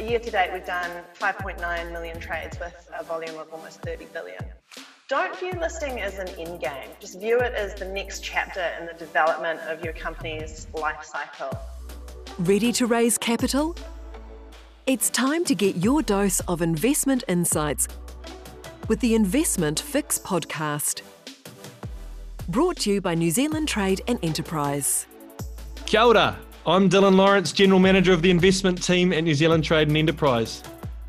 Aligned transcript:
Year 0.00 0.18
to 0.18 0.30
date, 0.30 0.50
we've 0.52 0.64
done 0.64 0.90
5.9 1.20 1.92
million 1.92 2.18
trades 2.18 2.58
with 2.58 2.90
a 2.98 3.04
volume 3.04 3.38
of 3.38 3.52
almost 3.52 3.82
30 3.82 4.06
billion. 4.06 4.42
Don't 5.08 5.38
view 5.38 5.52
listing 5.60 6.00
as 6.00 6.18
an 6.18 6.28
end 6.38 6.60
game. 6.60 6.88
Just 7.00 7.20
view 7.20 7.38
it 7.38 7.52
as 7.52 7.74
the 7.74 7.84
next 7.84 8.24
chapter 8.24 8.64
in 8.80 8.86
the 8.86 8.94
development 8.94 9.60
of 9.68 9.84
your 9.84 9.92
company's 9.92 10.66
life 10.72 11.04
cycle. 11.04 11.50
Ready 12.38 12.72
to 12.72 12.86
raise 12.86 13.18
capital? 13.18 13.76
It's 14.86 15.10
time 15.10 15.44
to 15.44 15.54
get 15.54 15.76
your 15.76 16.00
dose 16.02 16.40
of 16.40 16.62
investment 16.62 17.22
insights 17.28 17.86
with 18.88 19.00
the 19.00 19.14
Investment 19.14 19.80
Fix 19.80 20.18
podcast. 20.18 21.02
Brought 22.48 22.78
to 22.78 22.90
you 22.90 23.00
by 23.00 23.14
New 23.14 23.30
Zealand 23.30 23.68
Trade 23.68 24.00
and 24.08 24.18
Enterprise. 24.24 25.06
Kia 25.84 26.00
ora. 26.00 26.38
I'm 26.66 26.90
Dylan 26.90 27.16
Lawrence, 27.16 27.52
General 27.52 27.80
Manager 27.80 28.12
of 28.12 28.20
the 28.20 28.30
investment 28.30 28.82
team 28.82 29.14
at 29.14 29.24
New 29.24 29.34
Zealand 29.34 29.64
Trade 29.64 29.88
and 29.88 29.96
Enterprise. 29.96 30.62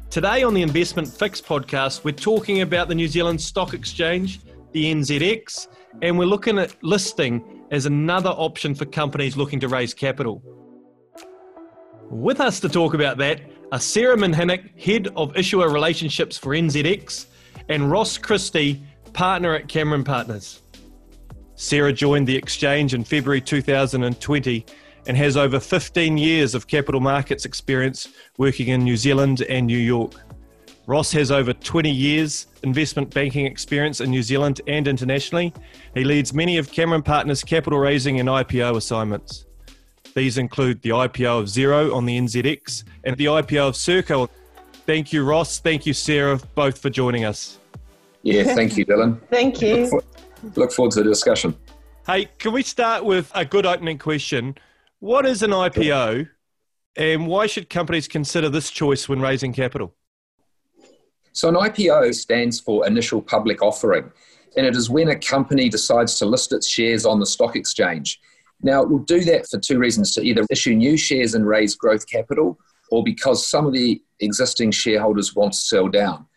Today 0.09 0.44
on 0.44 0.54
the 0.54 0.62
Investment 0.62 1.09
Fix 1.09 1.42
podcast, 1.42 2.05
we're 2.05 2.14
talking 2.14 2.62
about 2.62 2.88
the 2.88 2.96
New 2.96 3.09
Zealand 3.09 3.42
Stock 3.42 3.73
Exchange, 3.73 4.40
the 4.72 4.86
NZX, 4.94 5.68
and 6.02 6.18
we're 6.18 6.23
looking 6.23 6.58
at 6.58 6.82
listing 6.82 7.66
as 7.70 7.86
another 7.86 8.30
option 8.30 8.73
for 8.73 8.86
companies 8.86 9.36
looking 9.36 9.59
to 9.59 9.68
raise 9.68 9.94
capital. 9.94 10.42
With 12.09 12.40
us 12.40 12.62
to 12.62 12.70
talk 12.70 12.94
about 12.94 13.18
that 13.18 13.42
are 13.73 13.80
Sarah 13.80 14.16
Minhinnick, 14.16 14.80
Head 14.81 15.09
of 15.18 15.36
Issuer 15.36 15.70
Relationships 15.70 16.38
for 16.38 16.52
NZX, 16.52 17.26
and 17.68 17.92
Ross 17.92 18.18
Christie, 18.18 18.81
Partner 19.12 19.54
at 19.54 19.68
Cameron 19.68 20.06
Partners. 20.06 20.62
Sarah 21.56 21.92
joined 21.92 22.26
the 22.26 22.38
exchange 22.38 22.94
in 22.94 23.04
February 23.04 23.42
2020 23.42 24.66
and 25.07 25.17
has 25.17 25.38
over 25.38 25.59
15 25.59 26.17
years 26.17 26.55
of 26.55 26.67
capital 26.67 27.02
markets 27.02 27.45
experience 27.45 28.07
working 28.38 28.67
in 28.67 28.83
New 28.83 28.97
Zealand 28.97 29.41
and 29.49 29.67
New 29.67 29.77
York. 29.77 30.13
Ross 30.88 31.11
has 31.11 31.31
over 31.31 31.53
20 31.53 31.89
years 31.89 32.47
investment 32.63 33.13
banking 33.13 33.45
experience 33.45 34.02
in 34.02 34.09
New 34.09 34.23
Zealand 34.23 34.61
and 34.67 34.88
internationally. 34.88 35.53
He 35.94 36.03
leads 36.03 36.33
many 36.33 36.57
of 36.57 36.72
Cameron 36.72 37.03
Partners' 37.03 37.44
capital 37.44 37.79
raising 37.79 38.19
and 38.19 38.27
IPO 38.27 38.77
assignments. 38.77 39.45
These 40.16 40.38
include 40.38 40.81
the 40.81 40.89
IPO 40.89 41.39
of 41.39 41.45
Xero 41.45 41.95
on 41.95 42.05
the 42.05 42.17
NZX 42.17 42.83
and 43.05 43.16
the 43.16 43.25
IPO 43.25 43.69
of 43.69 43.75
Serko. 43.75 44.29
Thank 44.85 45.13
you, 45.13 45.23
Ross. 45.23 45.59
Thank 45.59 45.85
you, 45.85 45.94
Sarah, 45.94 46.39
both 46.55 46.79
for 46.79 46.89
joining 46.89 47.23
us. 47.23 47.59
Yeah, 48.23 48.44
thank 48.44 48.77
you, 48.77 48.85
Dylan. 48.85 49.19
Thank 49.29 49.61
you. 49.61 49.88
Look, 49.88 49.89
for, 49.89 50.59
look 50.59 50.72
forward 50.72 50.91
to 50.94 51.03
the 51.03 51.09
discussion. 51.09 51.55
Hey, 52.05 52.29
can 52.38 52.52
we 52.52 52.61
start 52.61 53.03
with 53.03 53.31
a 53.33 53.45
good 53.45 53.66
opening 53.66 53.97
question? 53.97 54.55
What 55.02 55.25
is 55.25 55.41
an 55.41 55.49
IPO 55.49 56.30
and 56.95 57.25
why 57.25 57.47
should 57.47 57.71
companies 57.71 58.07
consider 58.07 58.49
this 58.49 58.69
choice 58.69 59.09
when 59.09 59.19
raising 59.19 59.52
capital? 59.52 59.95
So, 61.33 61.49
an 61.49 61.55
IPO 61.55 62.13
stands 62.13 62.59
for 62.59 62.85
initial 62.85 63.19
public 63.19 63.63
offering, 63.63 64.11
and 64.55 64.63
it 64.63 64.75
is 64.75 64.91
when 64.91 65.09
a 65.09 65.16
company 65.16 65.69
decides 65.69 66.19
to 66.19 66.27
list 66.27 66.53
its 66.53 66.67
shares 66.67 67.03
on 67.03 67.19
the 67.19 67.25
stock 67.25 67.55
exchange. 67.55 68.19
Now, 68.61 68.83
it 68.83 68.91
will 68.91 68.99
do 68.99 69.22
that 69.22 69.47
for 69.49 69.57
two 69.57 69.79
reasons 69.79 70.13
to 70.13 70.22
either 70.22 70.45
issue 70.52 70.75
new 70.75 70.95
shares 70.97 71.33
and 71.33 71.47
raise 71.47 71.73
growth 71.73 72.07
capital, 72.07 72.59
or 72.91 73.03
because 73.03 73.47
some 73.47 73.66
of 73.66 73.73
the 73.73 74.03
existing 74.19 74.69
shareholders 74.69 75.35
want 75.35 75.53
to 75.53 75.59
sell 75.59 75.88
down 75.88 76.27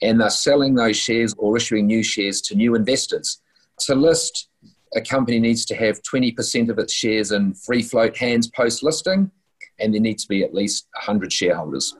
and 0.00 0.18
they're 0.18 0.30
selling 0.30 0.74
those 0.74 0.96
shares 0.96 1.34
or 1.36 1.58
issuing 1.58 1.86
new 1.86 2.02
shares 2.02 2.40
to 2.40 2.54
new 2.54 2.74
investors. 2.74 3.42
To 3.80 3.94
list, 3.94 4.48
a 4.94 5.00
company 5.00 5.40
needs 5.40 5.64
to 5.66 5.74
have 5.74 6.00
20% 6.02 6.68
of 6.68 6.78
its 6.78 6.92
shares 6.92 7.32
in 7.32 7.54
free 7.54 7.82
float 7.82 8.16
hands 8.16 8.48
post 8.48 8.82
listing, 8.82 9.30
and 9.78 9.92
there 9.92 10.00
needs 10.00 10.22
to 10.22 10.28
be 10.28 10.44
at 10.44 10.54
least 10.54 10.86
100 10.94 11.32
shareholders. 11.32 11.96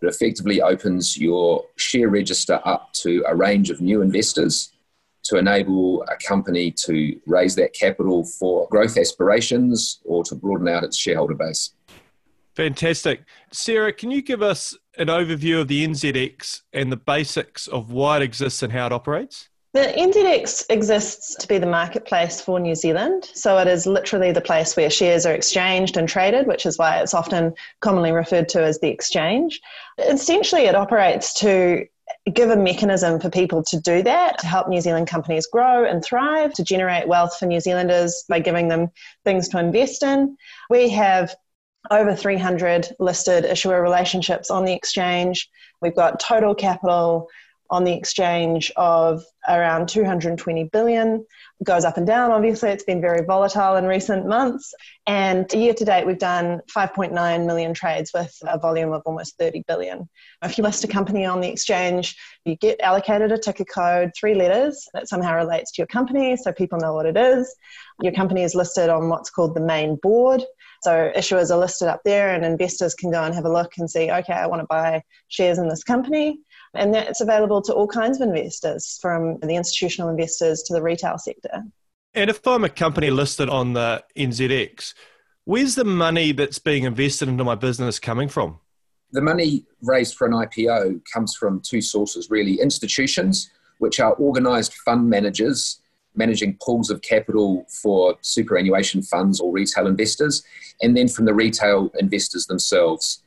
It 0.00 0.06
effectively 0.06 0.62
opens 0.62 1.18
your 1.18 1.64
share 1.76 2.08
register 2.08 2.60
up 2.64 2.92
to 2.94 3.24
a 3.26 3.34
range 3.34 3.70
of 3.70 3.80
new 3.80 4.02
investors 4.02 4.72
to 5.24 5.36
enable 5.36 6.02
a 6.04 6.16
company 6.16 6.70
to 6.70 7.20
raise 7.26 7.54
that 7.56 7.74
capital 7.74 8.24
for 8.24 8.68
growth 8.68 8.96
aspirations 8.96 10.00
or 10.04 10.22
to 10.24 10.34
broaden 10.34 10.68
out 10.68 10.84
its 10.84 10.96
shareholder 10.96 11.34
base. 11.34 11.72
Fantastic. 12.54 13.22
Sarah, 13.52 13.92
can 13.92 14.10
you 14.10 14.22
give 14.22 14.42
us 14.42 14.76
an 14.96 15.08
overview 15.08 15.60
of 15.60 15.68
the 15.68 15.86
NZX 15.86 16.62
and 16.72 16.90
the 16.90 16.96
basics 16.96 17.66
of 17.66 17.92
why 17.92 18.16
it 18.16 18.22
exists 18.22 18.62
and 18.62 18.72
how 18.72 18.86
it 18.86 18.92
operates? 18.92 19.48
The 19.74 19.80
NZX 19.80 20.64
exists 20.70 21.34
to 21.34 21.46
be 21.46 21.58
the 21.58 21.66
marketplace 21.66 22.40
for 22.40 22.58
New 22.58 22.74
Zealand. 22.74 23.30
So 23.34 23.58
it 23.58 23.68
is 23.68 23.86
literally 23.86 24.32
the 24.32 24.40
place 24.40 24.76
where 24.76 24.88
shares 24.88 25.26
are 25.26 25.34
exchanged 25.34 25.98
and 25.98 26.08
traded, 26.08 26.46
which 26.46 26.64
is 26.64 26.78
why 26.78 27.00
it's 27.00 27.12
often 27.12 27.52
commonly 27.80 28.12
referred 28.12 28.48
to 28.50 28.64
as 28.64 28.80
the 28.80 28.88
exchange. 28.88 29.60
Essentially, 29.98 30.62
it 30.62 30.74
operates 30.74 31.34
to 31.40 31.86
give 32.32 32.48
a 32.48 32.56
mechanism 32.56 33.20
for 33.20 33.28
people 33.28 33.62
to 33.64 33.78
do 33.80 34.02
that, 34.02 34.38
to 34.38 34.46
help 34.46 34.68
New 34.68 34.80
Zealand 34.80 35.06
companies 35.06 35.46
grow 35.46 35.84
and 35.84 36.02
thrive, 36.02 36.54
to 36.54 36.64
generate 36.64 37.06
wealth 37.06 37.38
for 37.38 37.44
New 37.44 37.60
Zealanders 37.60 38.24
by 38.26 38.40
giving 38.40 38.68
them 38.68 38.88
things 39.24 39.48
to 39.50 39.58
invest 39.58 40.02
in. 40.02 40.36
We 40.70 40.88
have 40.90 41.34
over 41.90 42.14
300 42.14 42.88
listed 42.98 43.44
issuer 43.44 43.82
relationships 43.82 44.50
on 44.50 44.64
the 44.64 44.72
exchange. 44.72 45.48
We've 45.82 45.94
got 45.94 46.20
total 46.20 46.54
capital 46.54 47.28
on 47.70 47.84
the 47.84 47.92
exchange 47.92 48.72
of 48.76 49.22
around 49.48 49.88
220 49.88 50.64
billion. 50.64 51.24
It 51.60 51.64
goes 51.64 51.84
up 51.84 51.96
and 51.96 52.06
down, 52.06 52.30
obviously. 52.30 52.70
It's 52.70 52.84
been 52.84 53.00
very 53.00 53.24
volatile 53.24 53.76
in 53.76 53.84
recent 53.84 54.26
months. 54.26 54.72
And 55.06 55.50
year 55.52 55.74
to 55.74 55.84
date, 55.84 56.06
we've 56.06 56.18
done 56.18 56.60
5.9 56.74 57.46
million 57.46 57.74
trades 57.74 58.10
with 58.14 58.34
a 58.42 58.58
volume 58.58 58.92
of 58.92 59.02
almost 59.04 59.38
30 59.38 59.64
billion. 59.66 60.08
If 60.42 60.56
you 60.56 60.64
list 60.64 60.84
a 60.84 60.88
company 60.88 61.24
on 61.24 61.40
the 61.40 61.48
exchange, 61.48 62.16
you 62.44 62.56
get 62.56 62.80
allocated 62.80 63.32
a 63.32 63.38
ticker 63.38 63.64
code, 63.64 64.12
three 64.18 64.34
letters 64.34 64.86
that 64.94 65.08
somehow 65.08 65.36
relates 65.36 65.72
to 65.72 65.82
your 65.82 65.88
company 65.88 66.36
so 66.36 66.52
people 66.52 66.78
know 66.78 66.94
what 66.94 67.06
it 67.06 67.16
is. 67.16 67.54
Your 68.02 68.12
company 68.12 68.42
is 68.42 68.54
listed 68.54 68.88
on 68.88 69.08
what's 69.08 69.30
called 69.30 69.54
the 69.54 69.60
main 69.60 69.96
board. 69.96 70.42
So 70.82 71.10
issuers 71.16 71.50
are 71.50 71.58
listed 71.58 71.88
up 71.88 72.02
there, 72.04 72.32
and 72.32 72.44
investors 72.44 72.94
can 72.94 73.10
go 73.10 73.24
and 73.24 73.34
have 73.34 73.44
a 73.44 73.52
look 73.52 73.72
and 73.78 73.90
see, 73.90 74.10
okay, 74.10 74.32
I 74.32 74.46
want 74.46 74.60
to 74.60 74.66
buy 74.68 75.02
shares 75.26 75.58
in 75.58 75.68
this 75.68 75.82
company. 75.82 76.38
And 76.74 76.94
that's 76.94 77.20
available 77.20 77.62
to 77.62 77.72
all 77.72 77.86
kinds 77.86 78.20
of 78.20 78.28
investors, 78.28 78.98
from 79.00 79.38
the 79.40 79.56
institutional 79.56 80.08
investors 80.08 80.62
to 80.64 80.74
the 80.74 80.82
retail 80.82 81.18
sector. 81.18 81.62
And 82.14 82.30
if 82.30 82.46
I'm 82.46 82.64
a 82.64 82.68
company 82.68 83.10
listed 83.10 83.48
on 83.48 83.72
the 83.72 84.04
NZX, 84.16 84.94
where's 85.44 85.74
the 85.74 85.84
money 85.84 86.32
that's 86.32 86.58
being 86.58 86.84
invested 86.84 87.28
into 87.28 87.44
my 87.44 87.54
business 87.54 87.98
coming 87.98 88.28
from? 88.28 88.58
The 89.12 89.22
money 89.22 89.64
raised 89.82 90.16
for 90.16 90.26
an 90.26 90.34
IPO 90.34 91.00
comes 91.12 91.34
from 91.34 91.60
two 91.60 91.80
sources 91.80 92.28
really 92.30 92.60
institutions, 92.60 93.50
which 93.78 94.00
are 94.00 94.12
organized 94.14 94.74
fund 94.74 95.08
managers 95.08 95.80
managing 96.18 96.58
pools 96.60 96.90
of 96.90 97.00
capital 97.00 97.64
for 97.68 98.16
superannuation 98.20 99.02
funds 99.02 99.40
or 99.40 99.52
retail 99.52 99.86
investors, 99.86 100.42
and 100.82 100.96
then 100.96 101.08
from 101.08 101.24
the 101.24 101.32
retail 101.32 101.90
investors 101.98 102.46
themselves. 102.46 103.22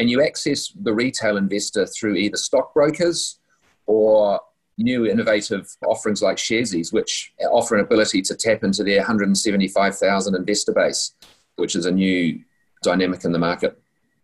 And 0.00 0.08
you 0.08 0.24
access 0.24 0.68
the 0.68 0.94
retail 0.94 1.36
investor 1.36 1.84
through 1.86 2.14
either 2.14 2.38
stockbrokers 2.38 3.38
or 3.84 4.40
new 4.78 5.06
innovative 5.06 5.68
offerings 5.86 6.22
like 6.22 6.38
Sharesies, 6.38 6.90
which 6.90 7.34
offer 7.50 7.74
an 7.74 7.84
ability 7.84 8.22
to 8.22 8.34
tap 8.34 8.64
into 8.64 8.82
their 8.82 8.96
175,000 8.96 10.34
investor 10.34 10.72
base, 10.72 11.12
which 11.56 11.76
is 11.76 11.84
a 11.84 11.90
new 11.90 12.42
dynamic 12.82 13.26
in 13.26 13.32
the 13.32 13.38
market. 13.38 13.78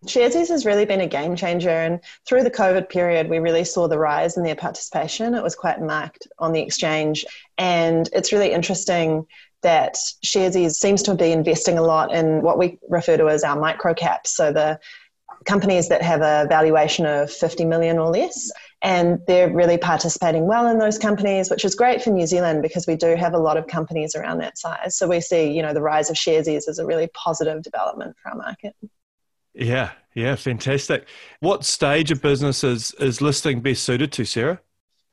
Sharesies 0.07 0.49
has 0.49 0.65
really 0.65 0.87
been 0.87 1.03
a 1.03 1.07
game 1.07 1.37
changer, 1.37 1.69
and 1.69 2.01
through 2.27 2.45
the 2.45 2.51
COVID 2.51 2.89
period, 2.89 3.29
we 3.29 3.39
really 3.39 3.65
saw 3.65 3.87
the 3.87 3.99
rise 3.99 4.39
in 4.39 4.45
their 4.45 4.57
participation. 4.57 5.35
It 5.35 5.43
was 5.43 5.55
quite 5.55 5.83
marked 5.83 6.27
on 6.39 6.53
the 6.53 6.61
exchange, 6.61 7.27
and 7.59 8.09
it's 8.15 8.33
really 8.33 8.53
interesting 8.53 9.27
that 9.61 9.97
Sharesies 10.25 10.73
seems 10.73 11.03
to 11.03 11.15
be 11.15 11.33
investing 11.33 11.77
a 11.77 11.83
lot 11.83 12.15
in 12.15 12.41
what 12.41 12.57
we 12.57 12.79
refer 12.89 13.19
to 13.19 13.29
as 13.29 13.45
our 13.45 13.61
micro 13.61 13.93
caps, 13.93 14.35
so 14.35 14.53
the 14.53 14.79
companies 15.47 15.89
that 15.89 16.03
have 16.03 16.21
a 16.21 16.47
valuation 16.49 17.07
of 17.07 17.31
50 17.33 17.65
million 17.65 17.99
or 17.99 18.11
less. 18.11 18.51
And 18.83 19.19
they're 19.27 19.53
really 19.53 19.79
participating 19.79 20.47
well 20.47 20.67
in 20.67 20.79
those 20.79 20.99
companies, 20.99 21.51
which 21.51 21.65
is 21.65 21.75
great 21.75 22.03
for 22.03 22.11
New 22.11 22.27
Zealand 22.27 22.63
because 22.63 22.87
we 22.87 22.97
do 22.97 23.17
have 23.17 23.33
a 23.33 23.39
lot 23.39 23.57
of 23.57 23.67
companies 23.67 24.15
around 24.15 24.39
that 24.39 24.59
size. 24.59 24.97
So 24.99 25.09
we 25.09 25.21
see, 25.21 25.51
you 25.51 25.63
know, 25.63 25.73
the 25.73 25.81
rise 25.81 26.11
of 26.11 26.17
Sharesies 26.17 26.69
as 26.69 26.79
a 26.79 26.85
really 26.85 27.09
positive 27.15 27.63
development 27.63 28.17
for 28.23 28.31
our 28.31 28.37
market. 28.37 28.77
Yeah, 29.55 29.93
yeah, 30.15 30.37
fantastic. 30.37 31.09
What 31.41 31.65
stage 31.65 32.11
of 32.11 32.21
business 32.21 32.63
is, 32.63 32.93
is 32.99 33.23
listing 33.23 33.61
best 33.61 33.85
suited 33.85 34.13
to, 34.13 34.25
Sarah? 34.27 34.61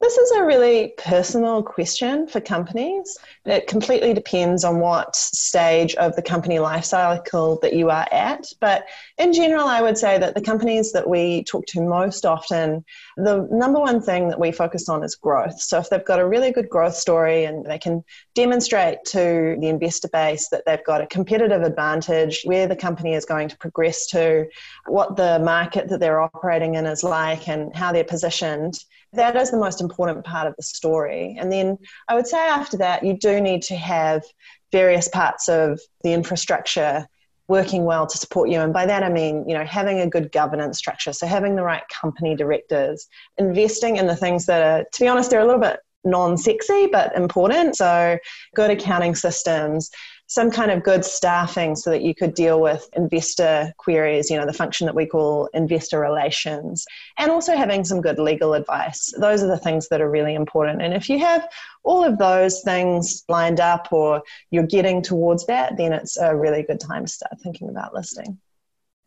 This 0.03 0.17
is 0.17 0.31
a 0.31 0.43
really 0.43 0.93
personal 0.97 1.63
question 1.63 2.27
for 2.27 2.41
companies. 2.41 3.17
It 3.45 3.67
completely 3.67 4.13
depends 4.13 4.65
on 4.65 4.81
what 4.81 5.15
stage 5.15 5.95
of 5.95 6.13
the 6.17 6.21
company 6.21 6.59
life 6.59 6.83
cycle 6.83 7.57
that 7.61 7.71
you 7.71 7.89
are 7.89 8.05
at. 8.11 8.51
But 8.59 8.85
in 9.17 9.31
general, 9.31 9.65
I 9.65 9.81
would 9.81 9.97
say 9.97 10.17
that 10.17 10.35
the 10.35 10.41
companies 10.41 10.91
that 10.91 11.09
we 11.09 11.45
talk 11.45 11.65
to 11.67 11.81
most 11.81 12.25
often, 12.25 12.83
the 13.15 13.47
number 13.49 13.79
one 13.79 14.01
thing 14.01 14.27
that 14.27 14.41
we 14.41 14.51
focus 14.51 14.89
on 14.89 15.05
is 15.05 15.15
growth. 15.15 15.61
So 15.61 15.79
if 15.79 15.89
they've 15.89 16.03
got 16.03 16.19
a 16.19 16.27
really 16.27 16.51
good 16.51 16.67
growth 16.67 16.95
story 16.95 17.45
and 17.45 17.65
they 17.65 17.79
can 17.79 18.03
demonstrate 18.35 19.05
to 19.05 19.55
the 19.61 19.69
investor 19.69 20.09
base 20.09 20.49
that 20.49 20.63
they've 20.65 20.83
got 20.83 20.99
a 20.99 21.07
competitive 21.07 21.61
advantage, 21.61 22.41
where 22.43 22.67
the 22.67 22.75
company 22.75 23.13
is 23.13 23.23
going 23.23 23.47
to 23.47 23.57
progress 23.57 24.07
to, 24.07 24.49
what 24.85 25.15
the 25.15 25.39
market 25.39 25.87
that 25.87 26.01
they're 26.01 26.19
operating 26.19 26.75
in 26.75 26.85
is 26.87 27.05
like, 27.05 27.47
and 27.47 27.73
how 27.73 27.93
they're 27.93 28.03
positioned 28.03 28.77
that 29.13 29.35
is 29.35 29.51
the 29.51 29.57
most 29.57 29.81
important 29.81 30.25
part 30.25 30.47
of 30.47 30.55
the 30.55 30.63
story. 30.63 31.35
And 31.39 31.51
then 31.51 31.77
I 32.07 32.15
would 32.15 32.27
say 32.27 32.37
after 32.37 32.77
that, 32.77 33.03
you 33.03 33.17
do 33.17 33.39
need 33.39 33.61
to 33.63 33.75
have 33.75 34.23
various 34.71 35.07
parts 35.07 35.47
of 35.47 35.79
the 36.03 36.13
infrastructure 36.13 37.07
working 37.47 37.83
well 37.83 38.07
to 38.07 38.17
support 38.17 38.49
you. 38.49 38.59
And 38.59 38.73
by 38.73 38.85
that 38.85 39.03
I 39.03 39.09
mean, 39.09 39.47
you 39.47 39.53
know, 39.53 39.65
having 39.65 39.99
a 39.99 40.09
good 40.09 40.31
governance 40.31 40.77
structure. 40.77 41.13
So 41.13 41.27
having 41.27 41.55
the 41.55 41.63
right 41.63 41.83
company 42.01 42.35
directors, 42.35 43.07
investing 43.37 43.97
in 43.97 44.07
the 44.07 44.15
things 44.15 44.45
that 44.45 44.61
are, 44.61 44.85
to 44.91 44.99
be 44.99 45.07
honest, 45.07 45.29
they're 45.29 45.41
a 45.41 45.45
little 45.45 45.61
bit 45.61 45.79
non 46.03 46.37
sexy 46.37 46.87
but 46.87 47.15
important. 47.15 47.75
So 47.75 48.17
good 48.55 48.71
accounting 48.71 49.15
systems, 49.15 49.91
some 50.27 50.49
kind 50.49 50.71
of 50.71 50.83
good 50.83 51.05
staffing 51.05 51.75
so 51.75 51.89
that 51.89 52.01
you 52.01 52.15
could 52.15 52.33
deal 52.33 52.59
with 52.59 52.89
investor 52.93 53.73
queries, 53.77 54.31
you 54.31 54.37
know, 54.37 54.45
the 54.45 54.53
function 54.53 54.85
that 54.85 54.95
we 54.95 55.05
call 55.05 55.49
investor 55.53 55.99
relations, 55.99 56.85
and 57.17 57.29
also 57.29 57.55
having 57.55 57.83
some 57.83 58.01
good 58.01 58.17
legal 58.17 58.53
advice. 58.53 59.13
Those 59.19 59.43
are 59.43 59.47
the 59.47 59.57
things 59.57 59.89
that 59.89 60.01
are 60.01 60.09
really 60.09 60.33
important. 60.33 60.81
And 60.81 60.93
if 60.93 61.09
you 61.09 61.19
have 61.19 61.47
all 61.83 62.03
of 62.03 62.17
those 62.17 62.61
things 62.61 63.23
lined 63.27 63.59
up 63.59 63.89
or 63.91 64.23
you're 64.49 64.65
getting 64.65 65.01
towards 65.01 65.45
that, 65.47 65.77
then 65.77 65.93
it's 65.93 66.17
a 66.17 66.35
really 66.35 66.63
good 66.63 66.79
time 66.79 67.05
to 67.05 67.11
start 67.11 67.33
thinking 67.41 67.69
about 67.69 67.93
listing. 67.93 68.39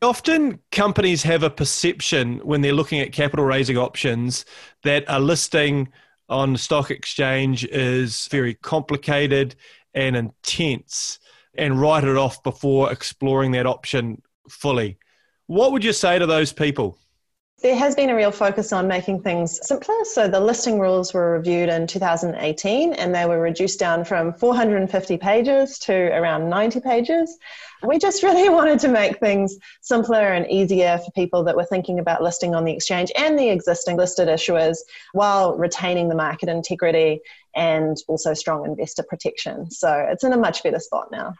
Often 0.03 0.61
companies 0.73 1.23
have 1.23 1.43
a 1.43 1.51
perception 1.51 2.39
when 2.41 2.61
they're 2.61 2.75
looking 2.75 3.01
at 3.01 3.13
capital 3.13 3.47
raising 3.47 3.79
options 3.79 4.45
that 4.83 5.05
a 5.09 5.19
listing 5.19 5.89
on 6.29 6.53
the 6.53 6.59
stock 6.59 6.91
exchange 6.91 7.65
is 7.65 8.29
very 8.31 8.55
complicated 8.55 9.55
and 9.97 10.15
intense 10.15 11.19
and 11.55 11.81
write 11.81 12.05
it 12.05 12.17
off 12.17 12.43
before 12.43 12.93
exploring 12.93 13.53
that 13.53 13.67
option 13.67 14.23
fully. 14.49 14.99
What 15.47 15.73
would 15.73 15.83
you 15.83 15.93
say 15.93 16.19
to 16.19 16.27
those 16.27 16.53
people? 16.53 16.99
There 17.63 17.75
has 17.75 17.95
been 17.95 18.11
a 18.11 18.15
real 18.15 18.33
focus 18.33 18.71
on 18.71 18.87
making 18.87 19.23
things 19.23 19.59
simpler. 19.67 19.95
So 20.05 20.29
the 20.29 20.39
listing 20.39 20.79
rules 20.79 21.15
were 21.15 21.33
reviewed 21.33 21.71
in 21.71 21.87
2018 21.87 22.93
and 22.93 23.15
they 23.15 23.25
were 23.25 23.41
reduced 23.41 23.81
down 23.81 24.05
from 24.05 24.35
450 24.35 25.17
pages 25.17 25.79
to 25.81 25.95
around 25.95 26.51
90 26.51 26.81
pages. 26.81 27.39
We 27.83 27.99
just 27.99 28.23
really 28.23 28.51
wanted 28.51 28.79
to 28.81 28.89
make 28.89 29.21
things 29.21 29.57
simpler 29.81 30.35
and 30.35 30.47
easier 30.51 30.99
for 30.99 31.11
people 31.13 31.45
that 31.45 31.57
were 31.57 31.65
thinking 31.65 31.99
about 31.99 32.23
listing 32.23 32.55
on 32.55 32.67
the 32.67 32.73
exchange 32.73 33.11
and 33.17 33.39
the 33.39 33.49
existing 33.49 33.97
listed 33.97 34.29
issuers 34.29 34.77
while 35.13 35.57
retaining 35.57 36.11
the 36.11 36.15
market 36.15 36.51
integrity 36.51 37.21
and 37.55 37.97
also 38.07 38.35
strong 38.35 38.67
investor 38.67 39.03
protection. 39.03 39.71
So 39.71 40.07
it's 40.11 40.25
in 40.25 40.35
a 40.35 40.39
much 40.39 40.63
better 40.63 40.79
spot 40.79 41.11
now. 41.11 41.33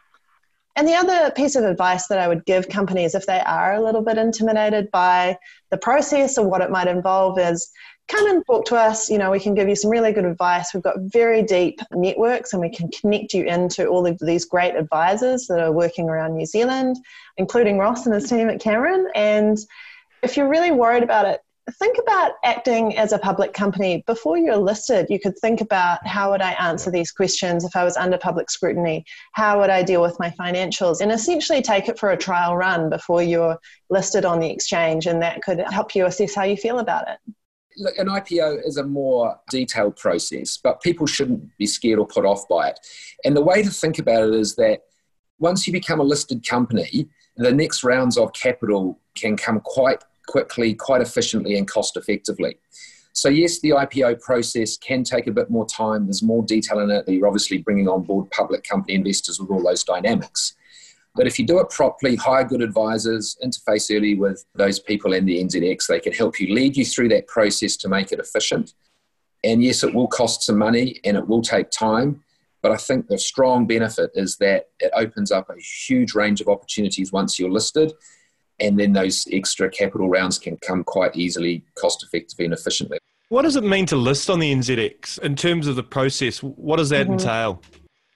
And 0.77 0.87
the 0.87 0.93
other 0.93 1.31
piece 1.31 1.55
of 1.55 1.63
advice 1.63 2.05
that 2.05 2.19
I 2.19 2.27
would 2.27 2.45
give 2.45 2.69
companies 2.69 3.15
if 3.15 3.25
they 3.25 3.39
are 3.39 3.73
a 3.73 3.83
little 3.83 4.03
bit 4.03 4.19
intimidated 4.19 4.91
by 4.91 5.35
the 5.71 5.77
process 5.77 6.37
or 6.37 6.47
what 6.47 6.61
it 6.61 6.69
might 6.69 6.87
involve 6.87 7.39
is 7.39 7.71
come 8.07 8.29
and 8.29 8.45
talk 8.45 8.65
to 8.65 8.75
us. 8.75 9.09
You 9.09 9.17
know, 9.17 9.31
we 9.31 9.39
can 9.39 9.55
give 9.55 9.67
you 9.67 9.75
some 9.75 9.89
really 9.89 10.13
good 10.13 10.23
advice. 10.23 10.75
We've 10.75 10.83
got 10.83 10.97
very 10.99 11.41
deep 11.41 11.79
networks 11.91 12.53
and 12.53 12.61
we 12.61 12.69
can 12.69 12.91
connect 12.91 13.33
you 13.33 13.45
into 13.45 13.87
all 13.87 14.05
of 14.05 14.19
these 14.19 14.45
great 14.45 14.75
advisors 14.75 15.47
that 15.47 15.59
are 15.59 15.71
working 15.71 16.09
around 16.09 16.37
New 16.37 16.45
Zealand, 16.45 16.97
including 17.37 17.79
Ross 17.79 18.05
and 18.05 18.13
his 18.13 18.29
team 18.29 18.47
at 18.47 18.61
Cameron. 18.61 19.07
And 19.15 19.57
if 20.21 20.37
you're 20.37 20.47
really 20.47 20.71
worried 20.71 21.01
about 21.01 21.25
it, 21.25 21.41
think 21.73 21.97
about 21.99 22.33
acting 22.43 22.97
as 22.97 23.11
a 23.11 23.19
public 23.19 23.53
company. 23.53 24.03
Before 24.07 24.37
you're 24.37 24.57
listed 24.57 25.07
you 25.09 25.19
could 25.19 25.37
think 25.39 25.61
about 25.61 26.05
how 26.07 26.31
would 26.31 26.41
i 26.41 26.51
answer 26.53 26.89
these 26.89 27.11
questions 27.11 27.65
if 27.65 27.75
i 27.75 27.83
was 27.83 27.97
under 27.97 28.17
public 28.17 28.49
scrutiny? 28.49 29.03
How 29.33 29.59
would 29.59 29.69
i 29.69 29.83
deal 29.83 30.01
with 30.01 30.17
my 30.19 30.29
financials? 30.39 31.01
And 31.01 31.11
essentially 31.11 31.61
take 31.61 31.89
it 31.89 31.99
for 31.99 32.11
a 32.11 32.17
trial 32.17 32.55
run 32.55 32.89
before 32.89 33.21
you're 33.21 33.57
listed 33.89 34.25
on 34.25 34.39
the 34.39 34.49
exchange 34.49 35.07
and 35.07 35.21
that 35.21 35.41
could 35.41 35.59
help 35.59 35.95
you 35.95 36.05
assess 36.05 36.33
how 36.33 36.43
you 36.43 36.55
feel 36.55 36.79
about 36.79 37.07
it. 37.09 37.17
Look 37.77 37.97
an 37.97 38.07
ipo 38.07 38.65
is 38.65 38.77
a 38.77 38.83
more 38.83 39.37
detailed 39.51 39.97
process 39.97 40.57
but 40.57 40.81
people 40.81 41.05
shouldn't 41.05 41.49
be 41.57 41.67
scared 41.67 41.99
or 41.99 42.07
put 42.07 42.25
off 42.25 42.47
by 42.47 42.69
it. 42.69 42.79
And 43.25 43.35
the 43.35 43.43
way 43.43 43.61
to 43.61 43.69
think 43.69 43.99
about 43.99 44.29
it 44.29 44.35
is 44.35 44.55
that 44.55 44.83
once 45.39 45.67
you 45.67 45.73
become 45.73 45.99
a 45.99 46.03
listed 46.03 46.47
company 46.47 47.09
the 47.35 47.51
next 47.51 47.83
rounds 47.83 48.17
of 48.17 48.33
capital 48.33 48.99
can 49.15 49.37
come 49.37 49.59
quite 49.59 50.03
quickly, 50.27 50.75
quite 50.75 51.01
efficiently, 51.01 51.57
and 51.57 51.67
cost 51.67 51.97
effectively. 51.97 52.59
So, 53.13 53.29
yes, 53.29 53.59
the 53.61 53.69
IPO 53.71 54.21
process 54.21 54.77
can 54.77 55.03
take 55.03 55.25
a 55.25 55.31
bit 55.31 55.49
more 55.49 55.65
time. 55.65 56.05
There's 56.05 56.21
more 56.21 56.43
detail 56.43 56.79
in 56.81 56.91
it. 56.91 57.07
You're 57.07 57.25
obviously 57.25 57.57
bringing 57.57 57.87
on 57.87 58.03
board 58.03 58.29
public 58.29 58.63
company 58.63 58.93
investors 58.93 59.39
with 59.39 59.49
all 59.49 59.63
those 59.63 59.83
dynamics. 59.83 60.53
But 61.15 61.25
if 61.25 61.39
you 61.39 61.45
do 61.47 61.59
it 61.59 61.71
properly, 61.71 62.15
hire 62.15 62.43
good 62.43 62.61
advisors, 62.61 63.35
interface 63.43 63.89
early 63.95 64.13
with 64.13 64.45
those 64.53 64.77
people 64.77 65.13
in 65.13 65.25
the 65.25 65.43
NZX, 65.43 65.87
they 65.87 65.99
can 65.99 66.13
help 66.13 66.39
you 66.39 66.53
lead 66.53 66.77
you 66.77 66.85
through 66.85 67.09
that 67.09 67.25
process 67.25 67.75
to 67.77 67.89
make 67.89 68.11
it 68.11 68.19
efficient. 68.19 68.75
And 69.43 69.63
yes, 69.63 69.83
it 69.83 69.95
will 69.95 70.07
cost 70.07 70.43
some 70.43 70.59
money 70.59 70.99
and 71.03 71.17
it 71.17 71.27
will 71.27 71.41
take 71.41 71.71
time. 71.71 72.23
But 72.61 72.71
I 72.71 72.77
think 72.77 73.07
the 73.07 73.17
strong 73.17 73.65
benefit 73.65 74.11
is 74.13 74.37
that 74.37 74.67
it 74.79 74.91
opens 74.93 75.31
up 75.31 75.49
a 75.49 75.59
huge 75.59 76.13
range 76.13 76.39
of 76.39 76.49
opportunities 76.49 77.11
once 77.11 77.39
you're 77.39 77.49
listed 77.49 77.93
and 78.59 78.79
then 78.79 78.93
those 78.93 79.27
extra 79.31 79.69
capital 79.69 80.09
rounds 80.09 80.39
can 80.39 80.57
come 80.57 80.83
quite 80.83 81.15
easily, 81.15 81.63
cost 81.75 82.03
effectively, 82.03 82.45
and 82.45 82.53
efficiently. 82.53 82.97
What 83.29 83.41
does 83.41 83.55
it 83.55 83.63
mean 83.63 83.85
to 83.87 83.95
list 83.95 84.29
on 84.29 84.39
the 84.39 84.53
NZX 84.53 85.19
in 85.19 85.35
terms 85.35 85.67
of 85.67 85.75
the 85.75 85.83
process? 85.83 86.41
What 86.41 86.77
does 86.77 86.89
that 86.89 87.05
mm-hmm. 87.05 87.13
entail? 87.13 87.61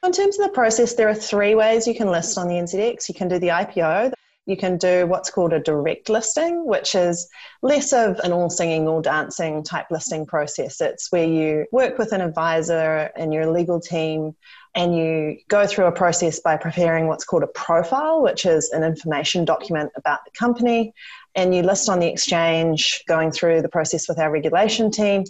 In 0.03 0.11
terms 0.11 0.39
of 0.39 0.47
the 0.47 0.53
process, 0.53 0.95
there 0.95 1.09
are 1.09 1.15
three 1.15 1.53
ways 1.53 1.85
you 1.85 1.93
can 1.93 2.09
list 2.09 2.37
on 2.37 2.47
the 2.47 2.55
NZX. 2.55 3.07
You 3.07 3.15
can 3.15 3.27
do 3.27 3.37
the 3.37 3.49
IPO, 3.49 4.13
you 4.47 4.57
can 4.57 4.77
do 4.77 5.05
what's 5.05 5.29
called 5.29 5.53
a 5.53 5.59
direct 5.59 6.09
listing, 6.09 6.65
which 6.65 6.95
is 6.95 7.27
less 7.61 7.93
of 7.93 8.19
an 8.23 8.31
all 8.31 8.49
singing, 8.49 8.87
all 8.87 9.01
dancing 9.01 9.63
type 9.63 9.85
listing 9.91 10.25
process. 10.25 10.81
It's 10.81 11.11
where 11.11 11.27
you 11.27 11.65
work 11.71 11.99
with 11.99 12.11
an 12.11 12.21
advisor 12.21 13.11
and 13.15 13.33
your 13.33 13.51
legal 13.51 13.79
team 13.79 14.35
and 14.75 14.95
you 14.95 15.37
go 15.49 15.67
through 15.67 15.85
a 15.85 15.91
process 15.91 16.39
by 16.39 16.55
preparing 16.55 17.07
what's 17.07 17.25
called 17.25 17.43
a 17.43 17.47
profile, 17.47 18.21
which 18.21 18.45
is 18.45 18.69
an 18.71 18.83
information 18.83 19.43
document 19.43 19.91
about 19.95 20.19
the 20.25 20.31
company, 20.31 20.93
and 21.35 21.53
you 21.53 21.61
list 21.61 21.89
on 21.89 21.99
the 21.99 22.07
exchange, 22.07 23.03
going 23.07 23.31
through 23.31 23.61
the 23.61 23.69
process 23.69 24.07
with 24.07 24.19
our 24.19 24.31
regulation 24.31 24.91
team. 24.91 25.23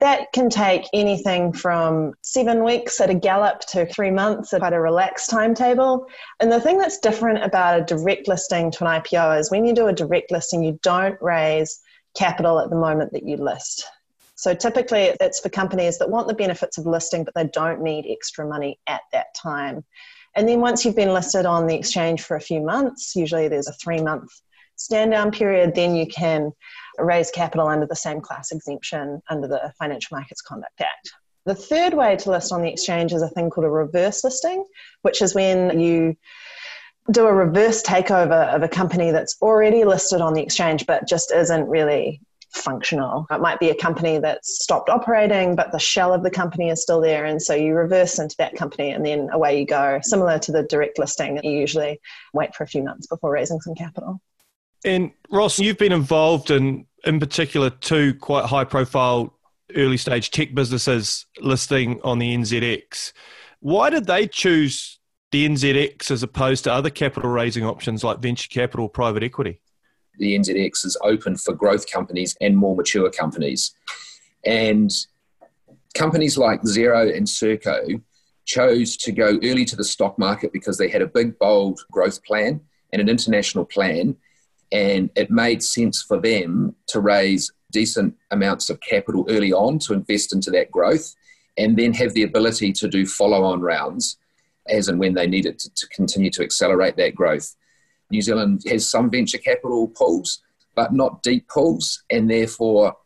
That 0.00 0.32
can 0.32 0.48
take 0.48 0.84
anything 0.94 1.52
from 1.52 2.12
seven 2.22 2.62
weeks 2.62 3.00
at 3.00 3.10
a 3.10 3.14
gallop 3.14 3.60
to 3.70 3.84
three 3.86 4.12
months 4.12 4.52
at 4.52 4.60
quite 4.60 4.72
a 4.72 4.80
relaxed 4.80 5.28
timetable. 5.28 6.06
And 6.38 6.52
the 6.52 6.60
thing 6.60 6.78
that's 6.78 7.00
different 7.00 7.42
about 7.42 7.80
a 7.80 7.84
direct 7.84 8.28
listing 8.28 8.70
to 8.72 8.84
an 8.84 9.00
IPO 9.00 9.40
is 9.40 9.50
when 9.50 9.64
you 9.64 9.74
do 9.74 9.88
a 9.88 9.92
direct 9.92 10.30
listing, 10.30 10.62
you 10.62 10.78
don't 10.84 11.20
raise 11.20 11.80
capital 12.16 12.60
at 12.60 12.70
the 12.70 12.76
moment 12.76 13.12
that 13.12 13.26
you 13.26 13.36
list. 13.36 13.88
So 14.38 14.54
typically 14.54 15.12
it's 15.20 15.40
for 15.40 15.48
companies 15.48 15.98
that 15.98 16.10
want 16.10 16.28
the 16.28 16.34
benefits 16.34 16.78
of 16.78 16.86
listing, 16.86 17.24
but 17.24 17.34
they 17.34 17.48
don't 17.48 17.82
need 17.82 18.06
extra 18.08 18.46
money 18.46 18.78
at 18.86 19.00
that 19.12 19.34
time. 19.34 19.84
And 20.36 20.48
then 20.48 20.60
once 20.60 20.84
you've 20.84 20.94
been 20.94 21.12
listed 21.12 21.44
on 21.44 21.66
the 21.66 21.74
exchange 21.74 22.22
for 22.22 22.36
a 22.36 22.40
few 22.40 22.60
months, 22.60 23.16
usually 23.16 23.48
there's 23.48 23.66
a 23.66 23.72
three 23.72 24.00
month 24.00 24.30
stand 24.76 25.10
down 25.10 25.32
period, 25.32 25.74
then 25.74 25.96
you 25.96 26.06
can 26.06 26.52
raise 26.98 27.32
capital 27.32 27.66
under 27.66 27.84
the 27.84 27.96
same 27.96 28.20
class 28.20 28.52
exemption 28.52 29.20
under 29.28 29.48
the 29.48 29.72
Financial 29.76 30.16
Markets 30.16 30.40
Conduct 30.40 30.80
Act. 30.80 31.10
The 31.44 31.56
third 31.56 31.94
way 31.94 32.14
to 32.14 32.30
list 32.30 32.52
on 32.52 32.62
the 32.62 32.70
exchange 32.70 33.12
is 33.12 33.22
a 33.22 33.28
thing 33.30 33.50
called 33.50 33.64
a 33.64 33.70
reverse 33.70 34.22
listing, 34.22 34.64
which 35.02 35.20
is 35.20 35.34
when 35.34 35.80
you 35.80 36.16
do 37.10 37.26
a 37.26 37.34
reverse 37.34 37.82
takeover 37.82 38.54
of 38.54 38.62
a 38.62 38.68
company 38.68 39.10
that's 39.10 39.36
already 39.42 39.84
listed 39.84 40.20
on 40.20 40.34
the 40.34 40.42
exchange 40.42 40.86
but 40.86 41.08
just 41.08 41.32
isn't 41.32 41.66
really 41.66 42.20
functional. 42.50 43.26
It 43.30 43.40
might 43.40 43.60
be 43.60 43.70
a 43.70 43.74
company 43.74 44.18
that's 44.18 44.62
stopped 44.62 44.88
operating, 44.88 45.54
but 45.54 45.72
the 45.72 45.78
shell 45.78 46.12
of 46.12 46.22
the 46.22 46.30
company 46.30 46.70
is 46.70 46.82
still 46.82 47.00
there. 47.00 47.24
And 47.24 47.40
so 47.40 47.54
you 47.54 47.74
reverse 47.74 48.18
into 48.18 48.36
that 48.38 48.56
company 48.56 48.90
and 48.90 49.04
then 49.04 49.28
away 49.32 49.58
you 49.58 49.66
go. 49.66 50.00
Similar 50.02 50.38
to 50.40 50.52
the 50.52 50.62
direct 50.64 50.98
listing, 50.98 51.40
you 51.42 51.52
usually 51.52 52.00
wait 52.32 52.54
for 52.54 52.64
a 52.64 52.66
few 52.66 52.82
months 52.82 53.06
before 53.06 53.32
raising 53.32 53.60
some 53.60 53.74
capital. 53.74 54.20
And 54.84 55.12
Ross, 55.30 55.58
you've 55.58 55.78
been 55.78 55.92
involved 55.92 56.50
in, 56.50 56.86
in 57.04 57.20
particular, 57.20 57.70
two 57.70 58.14
quite 58.14 58.44
high 58.44 58.64
profile 58.64 59.34
early 59.76 59.96
stage 59.96 60.30
tech 60.30 60.54
businesses 60.54 61.26
listing 61.40 62.00
on 62.02 62.18
the 62.18 62.34
NZX. 62.34 63.12
Why 63.60 63.90
did 63.90 64.06
they 64.06 64.26
choose 64.26 64.98
the 65.30 65.46
NZX 65.46 66.10
as 66.10 66.22
opposed 66.22 66.64
to 66.64 66.72
other 66.72 66.90
capital 66.90 67.30
raising 67.30 67.64
options 67.64 68.02
like 68.02 68.20
venture 68.20 68.48
capital, 68.48 68.88
private 68.88 69.22
equity? 69.22 69.60
The 70.18 70.38
NZX 70.38 70.84
is 70.84 70.96
open 71.02 71.36
for 71.36 71.54
growth 71.54 71.90
companies 71.90 72.36
and 72.40 72.56
more 72.56 72.76
mature 72.76 73.10
companies. 73.10 73.74
And 74.44 74.90
Companies 75.94 76.38
like 76.38 76.62
Xero 76.62 77.14
and 77.16 77.28
Serko 77.28 77.86
chose 78.44 78.96
to 78.98 79.12
go 79.12 79.38
early 79.42 79.64
to 79.64 79.76
the 79.76 79.84
stock 79.84 80.18
market 80.18 80.52
because 80.52 80.78
they 80.78 80.88
had 80.88 81.02
a 81.02 81.06
big, 81.06 81.38
bold 81.38 81.80
growth 81.90 82.22
plan 82.24 82.60
and 82.92 83.02
an 83.02 83.08
international 83.08 83.64
plan. 83.64 84.16
And 84.70 85.10
it 85.16 85.30
made 85.30 85.62
sense 85.62 86.02
for 86.02 86.20
them 86.20 86.74
to 86.88 87.00
raise 87.00 87.50
decent 87.72 88.14
amounts 88.30 88.70
of 88.70 88.80
capital 88.80 89.26
early 89.28 89.52
on 89.52 89.78
to 89.80 89.92
invest 89.92 90.32
into 90.32 90.50
that 90.52 90.70
growth 90.70 91.14
and 91.56 91.76
then 91.76 91.92
have 91.94 92.14
the 92.14 92.22
ability 92.22 92.72
to 92.74 92.88
do 92.88 93.04
follow 93.04 93.42
on 93.42 93.60
rounds 93.60 94.18
as 94.68 94.88
and 94.88 95.00
when 95.00 95.14
they 95.14 95.26
needed 95.26 95.58
to, 95.58 95.74
to 95.74 95.88
continue 95.88 96.30
to 96.30 96.42
accelerate 96.42 96.96
that 96.96 97.14
growth. 97.14 97.56
New 98.10 98.22
Zealand 98.22 98.62
has 98.66 98.88
some 98.88 99.10
venture 99.10 99.38
capital 99.38 99.88
pools, 99.88 100.42
but 100.74 100.92
not 100.92 101.22
deep 101.22 101.48
pools, 101.48 102.02
and 102.10 102.30
therefore, 102.30 102.96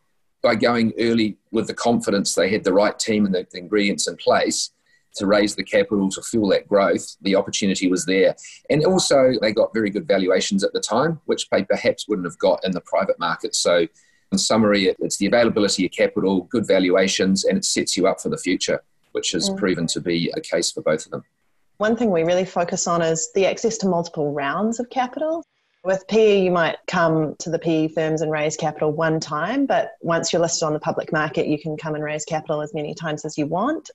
by 0.42 0.54
going 0.54 0.92
early 0.98 1.38
with 1.52 1.66
the 1.66 1.74
confidence 1.74 2.34
they 2.34 2.50
had 2.50 2.64
the 2.64 2.72
right 2.72 2.98
team 2.98 3.24
and 3.26 3.34
the, 3.34 3.46
the 3.52 3.58
ingredients 3.58 4.08
in 4.08 4.16
place 4.16 4.70
to 5.14 5.26
raise 5.26 5.54
the 5.54 5.62
capital 5.62 6.08
to 6.10 6.22
fuel 6.22 6.48
that 6.48 6.68
growth, 6.68 7.16
the 7.20 7.36
opportunity 7.36 7.88
was 7.88 8.06
there. 8.06 8.34
And 8.70 8.84
also, 8.84 9.32
they 9.40 9.52
got 9.52 9.74
very 9.74 9.90
good 9.90 10.08
valuations 10.08 10.64
at 10.64 10.72
the 10.72 10.80
time, 10.80 11.20
which 11.26 11.48
they 11.50 11.64
perhaps 11.64 12.08
wouldn't 12.08 12.26
have 12.26 12.38
got 12.38 12.64
in 12.64 12.72
the 12.72 12.80
private 12.80 13.18
market. 13.18 13.54
So, 13.54 13.86
in 14.30 14.38
summary, 14.38 14.94
it's 14.98 15.18
the 15.18 15.26
availability 15.26 15.84
of 15.84 15.92
capital, 15.92 16.42
good 16.44 16.66
valuations, 16.66 17.44
and 17.44 17.58
it 17.58 17.64
sets 17.66 17.96
you 17.96 18.06
up 18.06 18.20
for 18.20 18.30
the 18.30 18.38
future, 18.38 18.82
which 19.12 19.32
has 19.32 19.50
mm. 19.50 19.58
proven 19.58 19.86
to 19.88 20.00
be 20.00 20.32
a 20.34 20.40
case 20.40 20.72
for 20.72 20.80
both 20.80 21.04
of 21.04 21.10
them. 21.10 21.24
One 21.82 21.96
thing 21.96 22.12
we 22.12 22.22
really 22.22 22.44
focus 22.44 22.86
on 22.86 23.02
is 23.02 23.32
the 23.34 23.44
access 23.44 23.76
to 23.78 23.88
multiple 23.88 24.32
rounds 24.32 24.78
of 24.78 24.88
capital. 24.88 25.42
With 25.82 26.06
PE, 26.06 26.44
you 26.44 26.52
might 26.52 26.76
come 26.86 27.34
to 27.40 27.50
the 27.50 27.58
PE 27.58 27.88
firms 27.88 28.22
and 28.22 28.30
raise 28.30 28.56
capital 28.56 28.92
one 28.92 29.18
time, 29.18 29.66
but 29.66 29.94
once 30.00 30.32
you're 30.32 30.40
listed 30.40 30.62
on 30.62 30.74
the 30.74 30.78
public 30.78 31.10
market, 31.10 31.48
you 31.48 31.58
can 31.58 31.76
come 31.76 31.96
and 31.96 32.04
raise 32.04 32.24
capital 32.24 32.62
as 32.62 32.72
many 32.72 32.94
times 32.94 33.24
as 33.24 33.36
you 33.36 33.46
want. 33.46 33.90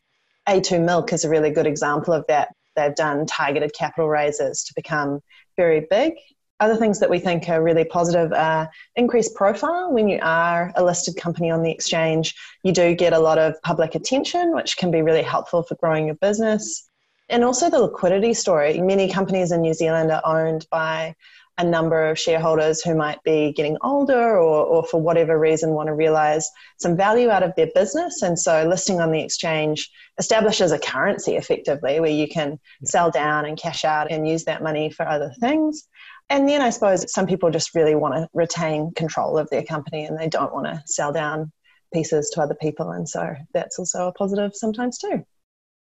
A2 0.49 0.83
Milk 0.83 1.13
is 1.13 1.23
a 1.23 1.29
really 1.29 1.49
good 1.49 1.65
example 1.65 2.13
of 2.13 2.25
that. 2.27 2.49
They've 2.75 2.93
done 2.93 3.25
targeted 3.25 3.71
capital 3.73 4.09
raises 4.09 4.65
to 4.65 4.73
become 4.75 5.21
very 5.55 5.87
big. 5.89 6.15
Other 6.59 6.75
things 6.75 6.99
that 6.99 7.09
we 7.09 7.19
think 7.19 7.47
are 7.47 7.63
really 7.63 7.85
positive 7.85 8.33
are 8.33 8.69
increased 8.97 9.33
profile. 9.33 9.93
When 9.93 10.09
you 10.09 10.19
are 10.21 10.73
a 10.75 10.83
listed 10.83 11.15
company 11.15 11.49
on 11.51 11.63
the 11.63 11.71
exchange, 11.71 12.35
you 12.63 12.73
do 12.73 12.93
get 12.95 13.13
a 13.13 13.19
lot 13.19 13.37
of 13.37 13.53
public 13.61 13.95
attention, 13.95 14.53
which 14.53 14.75
can 14.75 14.91
be 14.91 15.01
really 15.01 15.23
helpful 15.23 15.63
for 15.63 15.75
growing 15.75 16.07
your 16.07 16.15
business. 16.15 16.86
And 17.29 17.43
also 17.43 17.69
the 17.69 17.79
liquidity 17.79 18.33
story. 18.33 18.79
Many 18.79 19.09
companies 19.09 19.51
in 19.51 19.61
New 19.61 19.73
Zealand 19.73 20.11
are 20.11 20.21
owned 20.25 20.65
by 20.71 21.15
a 21.57 21.63
number 21.63 22.09
of 22.09 22.19
shareholders 22.19 22.83
who 22.83 22.93
might 22.93 23.21
be 23.23 23.51
getting 23.51 23.77
older 23.81 24.37
or, 24.37 24.63
or 24.63 24.83
for 24.83 25.01
whatever 25.01 25.39
reason 25.39 25.71
want 25.71 25.87
to 25.87 25.93
realize 25.93 26.47
some 26.77 26.95
value 26.95 27.29
out 27.29 27.41
of 27.41 27.53
their 27.55 27.69
business. 27.73 28.21
And 28.21 28.39
so 28.39 28.67
listing 28.67 29.01
on 29.01 29.11
the 29.11 29.21
exchange 29.21 29.89
establishes 30.19 30.71
a 30.71 30.77
currency 30.77 31.35
effectively 31.35 31.99
where 31.99 32.11
you 32.11 32.27
can 32.27 32.59
sell 32.85 33.09
down 33.09 33.45
and 33.45 33.57
cash 33.57 33.83
out 33.83 34.11
and 34.11 34.27
use 34.27 34.45
that 34.45 34.61
money 34.61 34.91
for 34.91 35.07
other 35.07 35.33
things. 35.39 35.87
And 36.29 36.47
then 36.47 36.61
I 36.61 36.69
suppose 36.69 37.11
some 37.11 37.25
people 37.25 37.49
just 37.49 37.73
really 37.73 37.95
want 37.95 38.13
to 38.13 38.29
retain 38.33 38.91
control 38.93 39.37
of 39.37 39.49
their 39.49 39.63
company 39.63 40.05
and 40.05 40.17
they 40.17 40.27
don't 40.27 40.53
want 40.53 40.67
to 40.67 40.83
sell 40.85 41.11
down 41.11 41.51
pieces 41.91 42.29
to 42.31 42.41
other 42.41 42.55
people. 42.55 42.91
And 42.91 43.09
so 43.09 43.33
that's 43.53 43.79
also 43.79 44.07
a 44.07 44.13
positive 44.13 44.51
sometimes 44.53 44.99
too. 44.99 45.25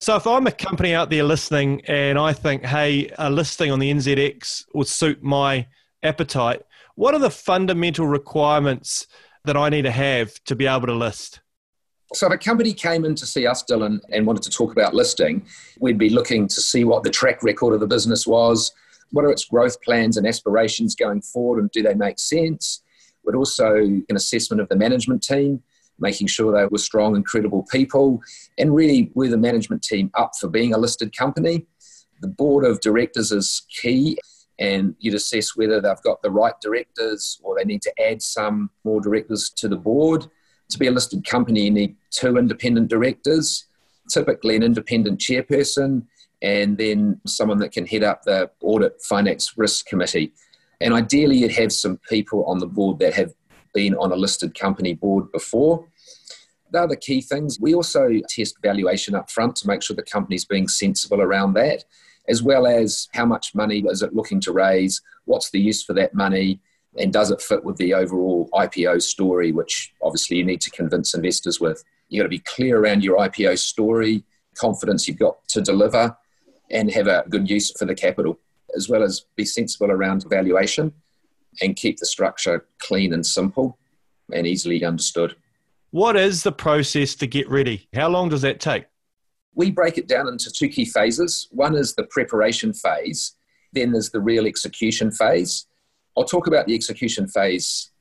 So 0.03 0.17
if 0.17 0.27
I'm 0.27 0.45
a 0.47 0.51
company 0.51 0.93
out 0.93 1.09
there 1.09 1.23
listening 1.23 1.79
and 1.85 2.19
I 2.19 2.33
think, 2.33 2.65
hey, 2.65 3.09
a 3.17 3.29
listing 3.29 3.71
on 3.71 3.79
the 3.79 3.89
NZX 3.89 4.65
would 4.73 4.89
suit 4.89 5.23
my 5.23 5.65
appetite, 6.03 6.61
what 6.95 7.13
are 7.13 7.21
the 7.21 7.29
fundamental 7.29 8.05
requirements 8.05 9.07
that 9.45 9.55
I 9.55 9.69
need 9.69 9.83
to 9.83 9.91
have 9.91 10.33
to 10.43 10.57
be 10.57 10.67
able 10.67 10.87
to 10.87 10.93
list? 10.93 11.39
So 12.13 12.27
if 12.27 12.33
a 12.33 12.37
company 12.37 12.73
came 12.73 13.05
in 13.05 13.15
to 13.15 13.25
see 13.25 13.47
us, 13.47 13.63
Dylan, 13.63 14.01
and 14.11 14.27
wanted 14.27 14.43
to 14.43 14.49
talk 14.49 14.73
about 14.73 14.93
listing, 14.93 15.45
we'd 15.79 15.97
be 15.97 16.09
looking 16.09 16.49
to 16.49 16.59
see 16.59 16.83
what 16.83 17.03
the 17.03 17.09
track 17.09 17.41
record 17.41 17.73
of 17.73 17.79
the 17.79 17.87
business 17.87 18.27
was, 18.27 18.73
what 19.11 19.23
are 19.23 19.31
its 19.31 19.45
growth 19.45 19.81
plans 19.83 20.17
and 20.17 20.27
aspirations 20.27 20.95
going 20.95 21.21
forward, 21.21 21.61
and 21.61 21.71
do 21.71 21.81
they 21.81 21.93
make 21.93 22.19
sense? 22.19 22.83
We'd 23.23 23.37
also 23.37 23.73
an 23.77 24.05
assessment 24.13 24.61
of 24.61 24.67
the 24.67 24.75
management 24.75 25.23
team 25.23 25.63
making 26.03 26.27
sure 26.27 26.51
they 26.51 26.67
were 26.67 26.77
strong 26.77 27.15
and 27.15 27.25
credible 27.25 27.65
people, 27.71 28.21
and 28.59 28.75
really 28.75 29.11
were 29.15 29.29
the 29.29 29.37
management 29.37 29.81
team 29.81 30.11
up 30.13 30.33
for 30.39 30.47
being 30.47 30.73
a 30.73 30.77
listed 30.77 31.17
company. 31.17 31.65
The 32.21 32.27
board 32.27 32.63
of 32.63 32.79
directors 32.81 33.31
is 33.31 33.63
key, 33.81 34.19
and 34.59 34.95
you'd 34.99 35.15
assess 35.15 35.55
whether 35.55 35.81
they've 35.81 36.01
got 36.03 36.21
the 36.21 36.29
right 36.29 36.53
directors 36.61 37.39
or 37.41 37.55
they 37.55 37.65
need 37.65 37.81
to 37.81 37.93
add 37.99 38.21
some 38.21 38.69
more 38.83 39.01
directors 39.01 39.49
to 39.57 39.67
the 39.67 39.75
board. 39.75 40.27
To 40.69 40.77
be 40.77 40.87
a 40.87 40.91
listed 40.91 41.25
company, 41.25 41.63
you 41.63 41.71
need 41.71 41.95
two 42.11 42.37
independent 42.37 42.89
directors, 42.89 43.65
typically 44.09 44.55
an 44.55 44.63
independent 44.63 45.19
chairperson, 45.19 46.03
and 46.41 46.77
then 46.77 47.19
someone 47.25 47.57
that 47.59 47.71
can 47.71 47.87
head 47.87 48.03
up 48.03 48.23
the 48.23 48.49
audit 48.61 49.01
finance 49.01 49.57
risk 49.57 49.85
committee. 49.85 50.33
And 50.81 50.93
ideally, 50.93 51.37
you'd 51.37 51.51
have 51.51 51.71
some 51.71 51.97
people 52.09 52.45
on 52.45 52.59
the 52.59 52.67
board 52.67 52.99
that 52.99 53.13
have 53.13 53.33
been 53.73 53.95
on 53.95 54.11
a 54.11 54.15
listed 54.15 54.57
company 54.57 54.93
board 54.93 55.31
before. 55.31 55.87
They're 56.73 56.87
the 56.87 56.97
key 56.97 57.21
things. 57.21 57.59
We 57.59 57.75
also 57.75 58.09
test 58.27 58.57
valuation 58.61 59.13
up 59.13 59.29
front 59.29 59.55
to 59.57 59.67
make 59.67 59.83
sure 59.83 59.95
the 59.95 60.01
company's 60.01 60.43
being 60.43 60.67
sensible 60.67 61.21
around 61.21 61.53
that, 61.53 61.85
as 62.27 62.41
well 62.41 62.65
as 62.65 63.07
how 63.13 63.25
much 63.25 63.53
money 63.53 63.83
is 63.87 64.01
it 64.01 64.15
looking 64.15 64.41
to 64.41 64.51
raise, 64.51 64.99
what's 65.25 65.51
the 65.51 65.61
use 65.61 65.83
for 65.83 65.93
that 65.93 66.15
money, 66.15 66.59
and 66.97 67.13
does 67.13 67.29
it 67.29 67.41
fit 67.41 67.63
with 67.63 67.77
the 67.77 67.93
overall 67.93 68.49
IPO 68.53 69.03
story, 69.03 69.51
which 69.51 69.93
obviously 70.01 70.37
you 70.37 70.43
need 70.43 70.61
to 70.61 70.71
convince 70.71 71.13
investors 71.13 71.59
with. 71.59 71.83
You've 72.09 72.21
got 72.21 72.25
to 72.25 72.29
be 72.29 72.39
clear 72.39 72.79
around 72.79 73.03
your 73.03 73.19
IPO 73.19 73.59
story, 73.59 74.23
confidence 74.55 75.07
you've 75.07 75.19
got 75.19 75.47
to 75.49 75.61
deliver, 75.61 76.17
and 76.71 76.91
have 76.91 77.07
a 77.07 77.23
good 77.29 77.49
use 77.49 77.71
for 77.77 77.85
the 77.85 77.95
capital, 77.95 78.39
as 78.75 78.89
well 78.89 79.03
as 79.03 79.25
be 79.35 79.45
sensible 79.45 79.91
around 79.91 80.25
valuation 80.27 80.91
and 81.61 81.75
keep 81.75 81.99
the 81.99 82.05
structure 82.07 82.65
clean 82.79 83.13
and 83.13 83.25
simple 83.25 83.77
and 84.31 84.47
easily 84.47 84.83
understood. 84.83 85.35
What 85.93 86.15
is 86.15 86.41
the 86.41 86.51
process 86.51 87.13
to 87.17 87.27
get 87.27 87.47
ready? 87.51 87.87
How 87.93 88.09
long 88.09 88.27
does 88.27 88.41
that 88.41 88.59
take? 88.59 88.85
We 89.53 89.69
break 89.69 89.99
it 89.99 90.07
down 90.07 90.27
into 90.27 90.49
two 90.49 90.67
key 90.67 90.85
phases. 90.85 91.47
One 91.51 91.75
is 91.75 91.93
the 91.93 92.05
preparation 92.05 92.73
phase, 92.73 93.35
then 93.73 93.91
there's 93.91 94.09
the 94.09 94.19
real 94.19 94.47
execution 94.47 95.11
phase. 95.11 95.67
I'll 96.17 96.23
talk 96.23 96.47
about 96.47 96.65
the 96.65 96.73
execution 96.73 97.27
phase 97.27 97.91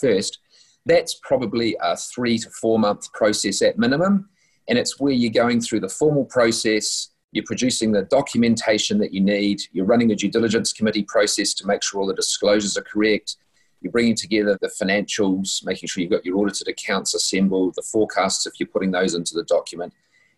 first. 0.00 0.40
That's 0.84 1.20
probably 1.22 1.76
a 1.80 1.96
three 1.96 2.38
to 2.38 2.50
four 2.50 2.76
month 2.76 3.12
process 3.12 3.62
at 3.62 3.78
minimum, 3.78 4.28
and 4.68 4.76
it's 4.76 4.98
where 4.98 5.12
you're 5.12 5.30
going 5.30 5.60
through 5.60 5.78
the 5.78 5.88
formal 5.88 6.24
process 6.24 7.10
you're 7.30 7.44
producing 7.44 7.92
the 7.92 8.02
documentation 8.02 8.98
that 8.98 9.12
you 9.12 9.20
need, 9.20 9.60
you're 9.72 9.84
running 9.84 10.10
a 10.10 10.16
due 10.16 10.30
diligence 10.30 10.72
committee 10.72 11.02
process 11.02 11.52
to 11.54 11.66
make 11.66 11.82
sure 11.82 12.00
all 12.00 12.06
the 12.06 12.14
disclosures 12.14 12.76
are 12.76 12.82
correct, 12.82 13.36
you're 13.80 13.92
bringing 13.92 14.14
together 14.14 14.58
the 14.60 14.68
financials, 14.68 15.64
making 15.64 15.88
sure 15.88 16.02
you've 16.02 16.10
got 16.10 16.24
your 16.24 16.38
audited 16.38 16.68
accounts 16.68 17.14
assembled, 17.14 17.74
the 17.76 17.82
forecasts 17.82 18.46
if 18.46 18.54
you're 18.58 18.68
putting 18.68 18.90
those 18.90 19.14
into 19.14 19.34
the 19.34 19.44
document, 19.44 19.92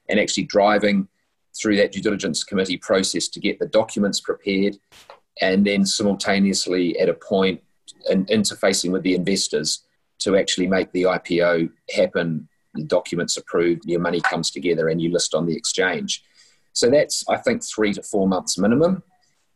and 0.09 0.21
actually 0.21 0.45
driving 0.45 1.09
through 1.59 1.77
that 1.77 1.93
due 1.93 2.03
diligence 2.03 2.45
committee 2.45 2.77
process 2.77 3.29
to 3.29 3.41
get 3.41 3.59
the 3.59 3.67
documents 3.67 4.21
prepared 4.21 4.77
and 5.41 5.67
then 5.67 5.87
simultaneously 5.87 6.99
at 6.99 7.09
a 7.09 7.15
point 7.15 7.61
in 8.09 8.25
interfacing 8.27 8.93
with 8.93 9.03
the 9.03 9.15
investors 9.15 9.85
to 10.19 10.37
actually 10.37 10.67
make 10.67 10.93
the 10.93 11.03
IPO 11.03 11.71
happen, 11.95 12.49
the 12.75 12.85
documents 12.85 13.37
approved, 13.37 13.85
your 13.87 14.01
money 14.01 14.21
comes 14.21 14.51
together 14.51 14.89
and 14.89 15.01
you 15.01 15.11
list 15.11 15.35
on 15.35 15.47
the 15.47 15.57
exchange. 15.57 16.23
So 16.73 16.91
that's, 16.91 17.25
I 17.29 17.37
think, 17.37 17.65
three 17.65 17.93
to 17.95 18.03
four 18.03 18.29
months 18.29 18.59
minimum, 18.59 19.03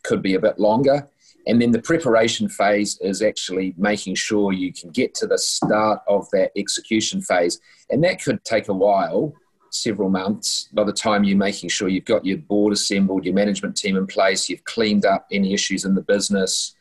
could 0.03 0.23
be 0.23 0.35
a 0.35 0.41
bit 0.41 0.59
longer. 0.59 1.09
And 1.47 1.61
then 1.61 1.73
the 1.73 1.83
preparation 1.83 2.49
phase 2.49 2.99
is 3.01 3.21
actually 3.23 3.75
making 3.77 4.15
sure 4.15 4.53
you 4.53 4.73
can 4.73 4.91
get 4.91 5.15
to 5.17 5.27
the 5.27 5.39
start 5.39 6.01
of 6.09 6.29
that 6.31 6.53
execution 6.57 7.21
phase. 7.21 7.61
And 7.91 8.03
that 8.05 8.23
could 8.23 8.43
take 8.45 8.69
a 8.69 8.75
while, 8.75 9.35
several 9.71 10.09
months, 10.09 10.69
by 10.73 10.85
the 10.85 10.93
time 10.93 11.25
you're 11.25 11.37
making 11.37 11.69
sure 11.69 11.89
you've 11.89 12.05
got 12.05 12.25
your 12.25 12.39
board 12.39 12.73
assembled, 12.73 13.25
your 13.25 13.35
management 13.35 13.77
team 13.77 13.97
in 13.97 14.07
place, 14.07 14.49
you've 14.49 14.65
cleaned 14.65 15.05
up 15.05 15.27
any 15.31 15.53
issues 15.53 15.85
in 15.85 15.95
the 15.95 16.03
business, 16.03 16.75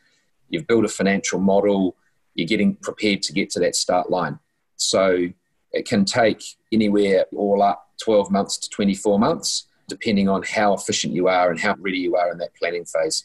you've 0.48 0.66
built 0.66 0.84
a 0.84 0.88
financial 0.88 1.40
model, 1.40 1.96
you're 2.34 2.48
getting 2.48 2.74
prepared 2.76 3.22
to 3.22 3.32
get 3.32 3.50
to 3.50 3.60
that 3.60 3.76
start 3.76 4.10
line. 4.10 4.38
So 4.76 5.28
it 5.72 5.86
can 5.86 6.04
take 6.04 6.42
anywhere 6.72 7.26
all 7.36 7.62
up 7.62 7.90
12 8.02 8.30
months 8.30 8.58
to 8.58 8.70
24 8.70 9.18
months 9.18 9.66
depending 9.88 10.28
on 10.28 10.42
how 10.42 10.72
efficient 10.72 11.12
you 11.12 11.28
are 11.28 11.50
and 11.50 11.60
how 11.60 11.74
ready 11.78 11.98
you 11.98 12.16
are 12.16 12.32
in 12.32 12.38
that 12.38 12.54
planning 12.54 12.84
phase. 12.84 13.24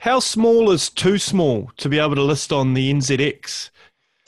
How 0.00 0.18
small 0.18 0.70
is 0.70 0.88
too 0.88 1.18
small 1.18 1.70
to 1.76 1.86
be 1.90 1.98
able 1.98 2.14
to 2.14 2.22
list 2.22 2.52
on 2.52 2.72
the 2.72 2.90
NZX? 2.90 3.68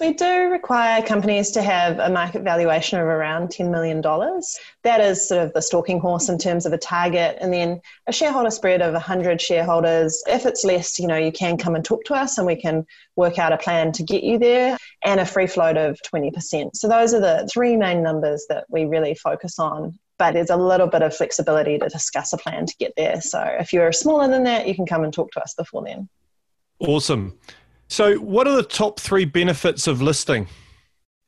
We 0.01 0.13
do 0.13 0.51
require 0.51 1.01
companies 1.01 1.51
to 1.53 1.63
have 1.63 1.99
a 1.99 2.11
market 2.11 2.43
valuation 2.43 3.01
of 3.01 3.07
around 3.07 3.49
$10 3.49 3.71
million. 3.71 4.03
That 4.03 5.01
is 5.01 5.27
sort 5.27 5.41
of 5.41 5.55
the 5.55 5.63
stalking 5.63 5.99
horse 5.99 6.29
in 6.29 6.37
terms 6.37 6.67
of 6.67 6.75
a 6.75 6.79
target. 6.79 7.39
And 7.41 7.55
then 7.55 7.81
a 8.07 8.13
shareholder 8.13 8.51
spread 8.51 8.83
of 8.83 8.93
100 8.93 9.41
shareholders. 9.41 10.23
If 10.27 10.45
it's 10.45 10.63
less, 10.63 10.99
you 10.99 11.07
know, 11.07 11.17
you 11.17 11.33
can 11.33 11.57
come 11.57 11.75
and 11.75 11.83
talk 11.83 12.05
to 12.05 12.15
us 12.15 12.37
and 12.37 12.47
we 12.47 12.57
can 12.57 12.85
work 13.17 13.39
out 13.39 13.55
a 13.55 13.57
plan 13.57 13.93
to 13.93 14.03
get 14.03 14.25
you 14.25 14.39
there. 14.39 14.77
And 15.07 15.21
a 15.21 15.25
free 15.25 15.47
float 15.47 15.79
of 15.79 15.99
20%. 16.03 16.77
So 16.77 16.87
those 16.87 17.15
are 17.15 17.21
the 17.21 17.49
three 17.51 17.79
main 17.79 18.03
numbers 18.03 18.45
that 18.51 18.67
we 18.69 18.85
really 18.85 19.15
focus 19.15 19.59
on. 19.59 19.99
But 20.23 20.35
there's 20.35 20.51
a 20.51 20.57
little 20.57 20.87
bit 20.87 21.03
of 21.03 21.13
flexibility 21.13 21.79
to 21.79 21.89
discuss 21.89 22.33
a 22.33 22.37
plan 22.37 22.65
to 22.67 22.77
get 22.77 22.93
there. 22.97 23.21
So 23.21 23.43
if 23.59 23.73
you're 23.73 23.91
smaller 23.91 24.29
than 24.29 24.45
that, 24.45 24.69
you 24.69 24.75
can 24.77 24.87
come 24.87 25.03
and 25.03 25.13
talk 25.13 25.33
to 25.33 25.41
us 25.41 25.53
before 25.55 25.83
then. 25.85 26.09
Awesome. 26.79 27.37
So, 27.89 28.15
what 28.19 28.47
are 28.47 28.55
the 28.55 28.63
top 28.63 29.01
three 29.01 29.25
benefits 29.25 29.89
of 29.89 30.01
listing? 30.01 30.47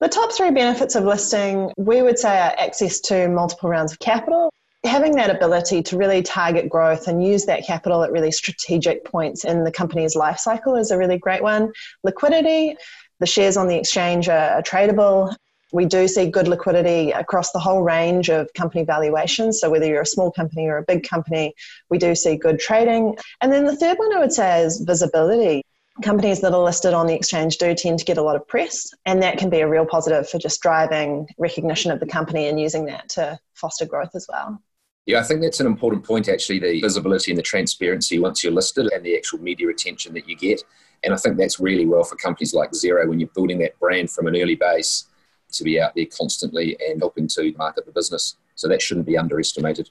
The 0.00 0.08
top 0.08 0.30
three 0.30 0.52
benefits 0.52 0.94
of 0.94 1.02
listing, 1.02 1.72
we 1.76 2.02
would 2.02 2.20
say, 2.20 2.38
are 2.38 2.54
access 2.56 3.00
to 3.00 3.26
multiple 3.26 3.68
rounds 3.68 3.90
of 3.90 3.98
capital, 3.98 4.48
having 4.84 5.16
that 5.16 5.28
ability 5.28 5.82
to 5.82 5.96
really 5.96 6.22
target 6.22 6.68
growth 6.68 7.08
and 7.08 7.26
use 7.26 7.46
that 7.46 7.66
capital 7.66 8.04
at 8.04 8.12
really 8.12 8.30
strategic 8.30 9.04
points 9.04 9.44
in 9.44 9.64
the 9.64 9.72
company's 9.72 10.14
life 10.14 10.38
cycle 10.38 10.76
is 10.76 10.92
a 10.92 10.96
really 10.96 11.18
great 11.18 11.42
one. 11.42 11.72
Liquidity, 12.04 12.76
the 13.18 13.26
shares 13.26 13.56
on 13.56 13.66
the 13.66 13.76
exchange 13.76 14.28
are, 14.28 14.50
are 14.50 14.62
tradable. 14.62 15.34
We 15.74 15.86
do 15.86 16.06
see 16.06 16.30
good 16.30 16.46
liquidity 16.46 17.10
across 17.10 17.50
the 17.50 17.58
whole 17.58 17.82
range 17.82 18.28
of 18.30 18.48
company 18.54 18.84
valuations. 18.84 19.60
So, 19.60 19.68
whether 19.68 19.86
you're 19.86 20.02
a 20.02 20.06
small 20.06 20.30
company 20.30 20.68
or 20.68 20.78
a 20.78 20.84
big 20.84 21.02
company, 21.02 21.52
we 21.90 21.98
do 21.98 22.14
see 22.14 22.36
good 22.36 22.60
trading. 22.60 23.16
And 23.40 23.52
then 23.52 23.64
the 23.64 23.74
third 23.74 23.98
one 23.98 24.14
I 24.14 24.20
would 24.20 24.32
say 24.32 24.62
is 24.62 24.80
visibility 24.80 25.64
companies 26.02 26.40
that 26.42 26.52
are 26.52 26.62
listed 26.62 26.94
on 26.94 27.08
the 27.08 27.14
exchange 27.14 27.58
do 27.58 27.74
tend 27.74 27.98
to 27.98 28.04
get 28.04 28.18
a 28.18 28.22
lot 28.22 28.36
of 28.36 28.46
press, 28.46 28.92
and 29.04 29.20
that 29.22 29.36
can 29.36 29.50
be 29.50 29.60
a 29.60 29.68
real 29.68 29.84
positive 29.84 30.28
for 30.28 30.38
just 30.38 30.60
driving 30.60 31.26
recognition 31.38 31.90
of 31.90 31.98
the 31.98 32.06
company 32.06 32.46
and 32.46 32.60
using 32.60 32.84
that 32.86 33.08
to 33.08 33.36
foster 33.54 33.84
growth 33.84 34.14
as 34.14 34.26
well. 34.28 34.62
Yeah, 35.06 35.18
I 35.18 35.24
think 35.24 35.40
that's 35.40 35.60
an 35.60 35.66
important 35.66 36.04
point, 36.04 36.28
actually, 36.28 36.60
the 36.60 36.80
visibility 36.80 37.32
and 37.32 37.38
the 37.38 37.42
transparency 37.42 38.20
once 38.20 38.44
you're 38.44 38.52
listed 38.52 38.92
and 38.92 39.04
the 39.04 39.16
actual 39.16 39.40
media 39.40 39.68
attention 39.68 40.14
that 40.14 40.28
you 40.28 40.36
get. 40.36 40.62
And 41.02 41.12
I 41.12 41.16
think 41.16 41.36
that's 41.36 41.58
really 41.58 41.84
well 41.84 42.04
for 42.04 42.14
companies 42.14 42.54
like 42.54 42.70
Xero 42.70 43.08
when 43.08 43.18
you're 43.18 43.28
building 43.34 43.58
that 43.58 43.78
brand 43.80 44.10
from 44.10 44.28
an 44.28 44.36
early 44.36 44.54
base 44.54 45.06
to 45.54 45.64
be 45.64 45.80
out 45.80 45.94
there 45.94 46.06
constantly 46.06 46.76
and 46.88 47.00
helping 47.00 47.28
to 47.28 47.52
market 47.56 47.86
the 47.86 47.92
business. 47.92 48.36
So 48.54 48.68
that 48.68 48.80
shouldn't 48.80 49.06
be 49.06 49.16
underestimated. 49.16 49.90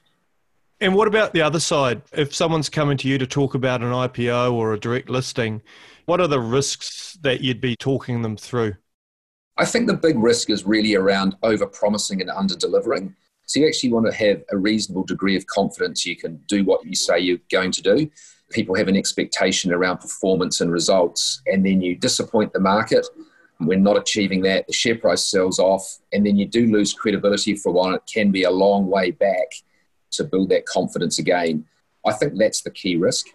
And 0.80 0.94
what 0.94 1.08
about 1.08 1.32
the 1.32 1.42
other 1.42 1.60
side? 1.60 2.02
If 2.12 2.34
someone's 2.34 2.68
coming 2.68 2.96
to 2.98 3.08
you 3.08 3.18
to 3.18 3.26
talk 3.26 3.54
about 3.54 3.82
an 3.82 3.92
IPO 3.92 4.52
or 4.52 4.72
a 4.72 4.80
direct 4.80 5.08
listing, 5.08 5.62
what 6.06 6.20
are 6.20 6.26
the 6.26 6.40
risks 6.40 7.16
that 7.22 7.40
you'd 7.40 7.60
be 7.60 7.76
talking 7.76 8.22
them 8.22 8.36
through? 8.36 8.74
I 9.56 9.64
think 9.64 9.86
the 9.86 9.94
big 9.94 10.18
risk 10.18 10.50
is 10.50 10.66
really 10.66 10.96
around 10.96 11.36
over 11.42 11.66
promising 11.66 12.20
and 12.20 12.30
under 12.30 12.56
delivering. 12.56 13.14
So 13.46 13.60
you 13.60 13.68
actually 13.68 13.92
want 13.92 14.06
to 14.06 14.12
have 14.12 14.42
a 14.50 14.56
reasonable 14.56 15.04
degree 15.04 15.36
of 15.36 15.46
confidence 15.46 16.04
you 16.04 16.16
can 16.16 16.36
do 16.48 16.64
what 16.64 16.84
you 16.84 16.94
say 16.94 17.20
you're 17.20 17.38
going 17.50 17.70
to 17.72 17.82
do. 17.82 18.10
People 18.50 18.74
have 18.74 18.88
an 18.88 18.96
expectation 18.96 19.72
around 19.72 19.98
performance 19.98 20.60
and 20.60 20.72
results, 20.72 21.40
and 21.46 21.64
then 21.64 21.80
you 21.80 21.94
disappoint 21.94 22.52
the 22.52 22.60
market. 22.60 23.06
When 23.58 23.82
not 23.82 23.96
achieving 23.96 24.42
that, 24.42 24.66
the 24.66 24.72
share 24.72 24.96
price 24.96 25.24
sells 25.24 25.58
off, 25.58 25.98
and 26.12 26.26
then 26.26 26.36
you 26.36 26.46
do 26.46 26.66
lose 26.66 26.92
credibility 26.92 27.54
for 27.54 27.68
a 27.68 27.72
while. 27.72 27.94
It 27.94 28.02
can 28.12 28.30
be 28.30 28.42
a 28.42 28.50
long 28.50 28.88
way 28.88 29.12
back 29.12 29.48
to 30.12 30.24
build 30.24 30.48
that 30.50 30.66
confidence 30.66 31.18
again. 31.18 31.64
I 32.04 32.12
think 32.12 32.36
that's 32.36 32.62
the 32.62 32.70
key 32.70 32.96
risk, 32.96 33.26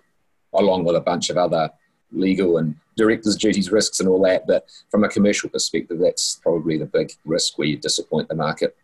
along 0.53 0.83
with 0.83 0.95
a 0.95 1.01
bunch 1.01 1.29
of 1.29 1.37
other 1.37 1.69
legal 2.11 2.57
and 2.57 2.75
directors' 2.97 3.37
duties 3.37 3.71
risks 3.71 3.99
and 3.99 4.09
all 4.09 4.21
that. 4.23 4.45
But 4.45 4.69
from 4.89 5.03
a 5.03 5.09
commercial 5.09 5.49
perspective, 5.49 5.99
that's 5.99 6.39
probably 6.43 6.77
the 6.77 6.85
big 6.85 7.11
risk 7.25 7.57
where 7.57 7.67
you 7.67 7.77
disappoint 7.77 8.27
the 8.27 8.35
market. 8.35 8.75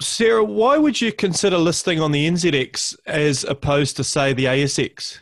Sarah, 0.00 0.44
why 0.44 0.76
would 0.76 1.00
you 1.00 1.12
consider 1.12 1.56
listing 1.56 2.00
on 2.00 2.12
the 2.12 2.28
NZX 2.28 2.96
as 3.06 3.44
opposed 3.44 3.96
to, 3.96 4.04
say, 4.04 4.32
the 4.34 4.44
ASX? 4.44 5.20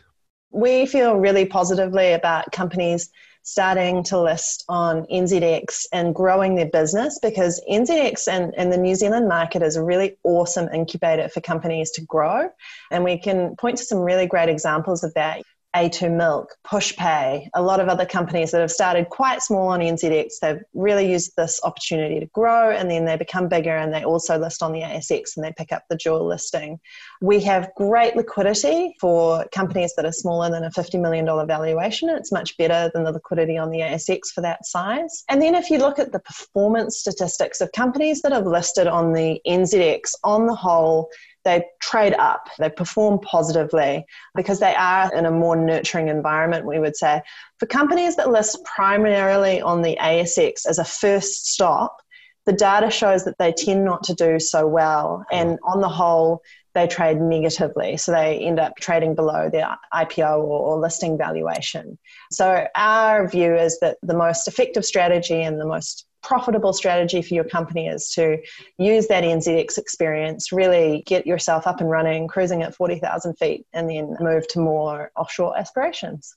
We 0.51 0.85
feel 0.85 1.15
really 1.15 1.45
positively 1.45 2.13
about 2.13 2.51
companies 2.51 3.09
starting 3.45 4.01
to 4.01 4.19
list 4.19 4.65
on 4.67 5.05
NZX 5.05 5.85
and 5.93 6.15
growing 6.15 6.55
their 6.55 6.65
business 6.65 7.19
because 7.21 7.61
NZX 7.71 8.27
and, 8.27 8.53
and 8.57 8.73
the 8.73 8.77
New 8.77 8.95
Zealand 8.95 9.27
market 9.27 9.61
is 9.61 9.75
a 9.75 9.83
really 9.83 10.17
awesome 10.23 10.67
incubator 10.73 11.29
for 11.29 11.41
companies 11.41 11.91
to 11.91 12.01
grow. 12.01 12.49
And 12.89 13.03
we 13.03 13.19
can 13.19 13.55
point 13.55 13.77
to 13.77 13.85
some 13.85 13.99
really 13.99 14.25
great 14.25 14.49
examples 14.49 15.03
of 15.03 15.13
that. 15.13 15.43
A2 15.75 16.15
Milk, 16.15 16.55
Pushpay, 16.65 17.49
a 17.53 17.61
lot 17.61 17.81
of 17.81 17.89
other 17.89 18.05
companies 18.05 18.51
that 18.51 18.61
have 18.61 18.71
started 18.71 19.09
quite 19.09 19.41
small 19.41 19.67
on 19.67 19.81
NZX. 19.81 20.39
They've 20.41 20.61
really 20.73 21.11
used 21.11 21.33
this 21.35 21.59
opportunity 21.63 22.21
to 22.21 22.27
grow 22.27 22.71
and 22.71 22.89
then 22.89 23.03
they 23.03 23.17
become 23.17 23.49
bigger 23.49 23.75
and 23.75 23.93
they 23.93 24.05
also 24.05 24.37
list 24.37 24.63
on 24.63 24.71
the 24.71 24.81
ASX 24.81 25.35
and 25.35 25.43
they 25.43 25.51
pick 25.57 25.73
up 25.73 25.83
the 25.89 25.97
dual 25.97 26.25
listing. 26.25 26.79
We 27.21 27.41
have 27.41 27.71
great 27.75 28.15
liquidity 28.15 28.95
for 29.01 29.45
companies 29.53 29.93
that 29.95 30.05
are 30.05 30.13
smaller 30.13 30.49
than 30.49 30.63
a 30.63 30.69
$50 30.69 31.01
million 31.01 31.25
valuation. 31.45 32.07
It's 32.09 32.31
much 32.31 32.55
better 32.57 32.89
than 32.93 33.03
the 33.03 33.11
liquidity 33.11 33.57
on 33.57 33.69
the 33.69 33.79
ASX 33.79 34.29
for 34.33 34.41
that 34.41 34.65
size. 34.65 35.25
And 35.27 35.41
then 35.41 35.55
if 35.55 35.69
you 35.69 35.79
look 35.79 35.99
at 35.99 36.13
the 36.13 36.19
performance 36.19 36.99
statistics 36.99 37.59
of 37.59 37.71
companies 37.73 38.21
that 38.21 38.31
have 38.31 38.47
listed 38.47 38.87
on 38.87 39.11
the 39.11 39.41
NZX, 39.45 40.13
on 40.23 40.45
the 40.45 40.55
whole, 40.55 41.09
they 41.45 41.63
trade 41.81 42.15
up, 42.15 42.49
they 42.59 42.69
perform 42.69 43.19
positively 43.19 44.05
because 44.35 44.59
they 44.59 44.75
are 44.75 45.13
in 45.15 45.25
a 45.25 45.31
more 45.31 45.55
nurturing 45.55 46.09
environment, 46.09 46.65
we 46.65 46.79
would 46.79 46.97
say. 46.97 47.21
For 47.59 47.67
companies 47.67 48.15
that 48.17 48.31
list 48.31 48.63
primarily 48.65 49.61
on 49.61 49.81
the 49.81 49.95
ASX 50.01 50.65
as 50.67 50.79
a 50.79 50.83
first 50.83 51.53
stop, 51.53 52.01
the 52.45 52.53
data 52.53 52.89
shows 52.91 53.23
that 53.25 53.37
they 53.37 53.51
tend 53.51 53.85
not 53.85 54.03
to 54.03 54.13
do 54.13 54.39
so 54.39 54.67
well. 54.67 55.25
And 55.31 55.57
on 55.63 55.81
the 55.81 55.89
whole, 55.89 56.41
they 56.73 56.87
trade 56.87 57.19
negatively. 57.21 57.97
So 57.97 58.11
they 58.11 58.37
end 58.39 58.59
up 58.59 58.75
trading 58.75 59.15
below 59.15 59.49
their 59.49 59.77
IPO 59.93 60.39
or, 60.39 60.59
or, 60.59 60.79
listing 60.79 61.17
valuation. 61.17 61.97
So 62.31 62.67
our 62.75 63.27
view 63.27 63.55
is 63.55 63.79
that 63.79 63.97
the 64.03 64.15
most 64.15 64.47
effective 64.47 64.85
strategy 64.85 65.41
and 65.41 65.59
the 65.59 65.65
most 65.65 66.05
profitable 66.25 66.73
strategy 66.73 67.21
for 67.21 67.33
your 67.35 67.43
company 67.43 67.87
is 67.87 68.09
to 68.09 68.37
use 68.77 69.07
that 69.07 69.23
NZX 69.23 69.77
experience, 69.77 70.51
really 70.51 71.03
get 71.05 71.27
yourself 71.27 71.67
up 71.67 71.81
and 71.81 71.89
running, 71.89 72.27
cruising 72.27 72.63
at 72.63 72.75
40,000 72.75 73.35
feet, 73.35 73.65
and 73.73 73.89
then 73.89 74.15
move 74.19 74.47
to 74.49 74.59
more 74.59 75.11
offshore 75.15 75.57
aspirations. 75.57 76.35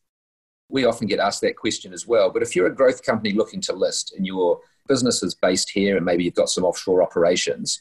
We 0.69 0.85
often 0.85 1.09
get 1.09 1.19
asked 1.19 1.41
that 1.41 1.57
question 1.57 1.95
as 1.95 2.07
well. 2.07 2.31
But 2.31 2.43
if 2.43 2.55
you're 2.55 2.67
a 2.67 2.75
growth 2.75 3.03
company 3.03 3.33
looking 3.33 3.63
to 3.63 3.73
list 3.73 4.13
and 4.15 4.27
your 4.27 4.61
business 4.87 5.23
is 5.23 5.35
based 5.35 5.71
here 5.71 5.97
and 5.97 6.05
maybe 6.05 6.25
you've 6.25 6.35
got 6.35 6.51
some 6.51 6.65
offshore 6.65 7.03
operations, 7.03 7.81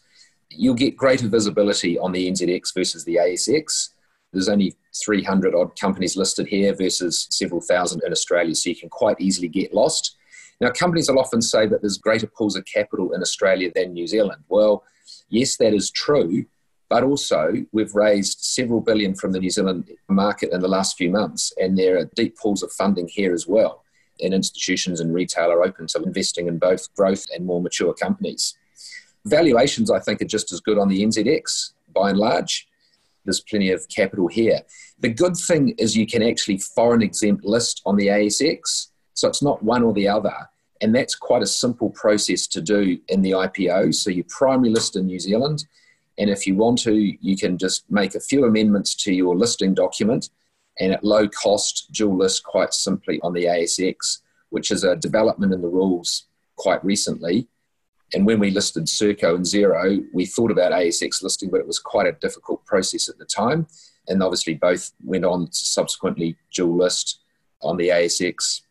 you'll 0.49 0.75
get 0.75 0.95
greater 0.95 1.27
visibility 1.27 1.99
on 1.99 2.13
the 2.13 2.31
NZX 2.31 2.73
versus 2.73 3.03
the 3.03 3.15
ASX. 3.15 3.89
There's 4.31 4.47
only 4.47 4.75
300 5.05 5.53
odd 5.53 5.77
companies 5.77 6.15
listed 6.15 6.47
here 6.47 6.73
versus 6.73 7.27
several 7.29 7.59
thousand 7.59 8.01
in 8.05 8.13
Australia, 8.13 8.55
so 8.55 8.69
you 8.69 8.75
can 8.75 8.89
quite 8.89 9.19
easily 9.19 9.49
get 9.49 9.73
lost. 9.73 10.16
Now, 10.59 10.71
companies 10.71 11.09
will 11.09 11.19
often 11.19 11.41
say 11.41 11.67
that 11.67 11.81
there's 11.81 11.97
greater 11.97 12.27
pools 12.27 12.55
of 12.55 12.65
capital 12.65 13.13
in 13.13 13.21
Australia 13.21 13.71
than 13.73 13.93
New 13.93 14.07
Zealand. 14.07 14.43
Well, 14.49 14.83
yes, 15.29 15.57
that 15.57 15.73
is 15.73 15.91
true, 15.91 16.45
but 16.89 17.03
also 17.03 17.53
we've 17.71 17.93
raised 17.93 18.39
several 18.39 18.81
billion 18.81 19.13
from 19.13 19.33
the 19.33 19.39
New 19.39 19.51
Zealand 19.51 19.89
market 20.09 20.51
in 20.51 20.61
the 20.61 20.67
last 20.67 20.97
few 20.97 21.11
months, 21.11 21.53
and 21.57 21.77
there 21.77 21.97
are 21.99 22.09
deep 22.15 22.37
pools 22.37 22.63
of 22.63 22.71
funding 22.71 23.07
here 23.07 23.33
as 23.33 23.45
well. 23.47 23.83
And 24.19 24.33
institutions 24.33 24.99
and 24.99 25.13
retail 25.13 25.51
are 25.51 25.63
open 25.63 25.85
to 25.87 26.01
investing 26.01 26.47
in 26.47 26.57
both 26.57 26.93
growth 26.95 27.25
and 27.35 27.45
more 27.45 27.61
mature 27.61 27.93
companies. 27.93 28.57
Valuations, 29.25 29.91
I 29.91 29.99
think, 29.99 30.21
are 30.21 30.25
just 30.25 30.51
as 30.51 30.59
good 30.59 30.79
on 30.79 30.87
the 30.87 31.03
NZX 31.03 31.73
by 31.93 32.09
and 32.09 32.17
large. 32.17 32.67
There's 33.25 33.41
plenty 33.41 33.71
of 33.71 33.87
capital 33.89 34.27
here. 34.27 34.61
The 34.99 35.09
good 35.09 35.35
thing 35.35 35.75
is 35.77 35.95
you 35.95 36.07
can 36.07 36.23
actually 36.23 36.57
foreign 36.57 37.03
exempt 37.03 37.43
list 37.43 37.81
on 37.85 37.97
the 37.97 38.07
ASX 38.07 38.87
so 39.17 39.27
it's 39.27 39.41
not 39.41 39.63
one 39.63 39.81
or 39.81 39.93
the 39.93 40.07
other. 40.07 40.47
And 40.79 40.93
that's 40.93 41.15
quite 41.15 41.41
a 41.41 41.47
simple 41.47 41.89
process 41.89 42.45
to 42.45 42.61
do 42.61 42.99
in 43.07 43.23
the 43.23 43.31
IPO. 43.31 43.95
So 43.95 44.11
you 44.11 44.23
primary 44.25 44.69
list 44.69 44.95
in 44.95 45.07
New 45.07 45.19
Zealand. 45.19 45.65
And 46.19 46.29
if 46.29 46.45
you 46.45 46.53
want 46.53 46.77
to, 46.83 46.93
you 46.93 47.35
can 47.35 47.57
just 47.57 47.89
make 47.89 48.13
a 48.13 48.19
few 48.19 48.45
amendments 48.45 48.93
to 49.03 49.11
your 49.11 49.35
listing 49.35 49.73
document 49.73 50.29
and 50.79 50.93
at 50.93 51.03
low 51.03 51.27
cost, 51.27 51.91
dual 51.91 52.15
list 52.15 52.43
quite 52.43 52.75
simply 52.75 53.19
on 53.23 53.33
the 53.33 53.45
ASX, 53.45 54.19
which 54.49 54.69
is 54.69 54.83
a 54.83 54.95
development 54.95 55.51
in 55.51 55.63
the 55.63 55.67
rules 55.67 56.25
quite 56.55 56.85
recently. 56.85 57.47
And 58.13 58.23
when 58.23 58.39
we 58.39 58.51
listed 58.51 58.87
Serko 58.87 59.33
and 59.33 59.45
Xero, 59.45 60.05
we 60.13 60.27
thought 60.27 60.51
about 60.51 60.73
ASX 60.73 61.23
listing, 61.23 61.49
but 61.49 61.59
it 61.59 61.65
was 61.67 61.79
quite 61.79 62.05
a 62.05 62.11
difficult 62.11 62.63
process 62.67 63.09
at 63.09 63.17
the 63.17 63.25
time. 63.25 63.65
And 64.07 64.21
obviously, 64.21 64.53
both 64.53 64.91
went 65.03 65.25
on 65.25 65.47
to 65.47 65.65
subsequently 65.65 66.37
dual 66.53 66.77
list 66.77 67.19
on 67.63 67.77
the 67.77 67.89
ASX 67.89 68.61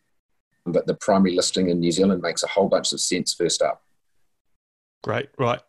but 0.76 0.86
the 0.86 0.94
primary 0.94 1.34
listing 1.34 1.70
in 1.70 1.80
New 1.80 1.90
Zealand 1.90 2.20
makes 2.20 2.42
a 2.42 2.46
whole 2.46 2.68
bunch 2.68 2.92
of 2.92 3.00
sense 3.00 3.32
first 3.32 3.62
up. 3.62 3.82
Great, 5.02 5.30
right. 5.38 5.60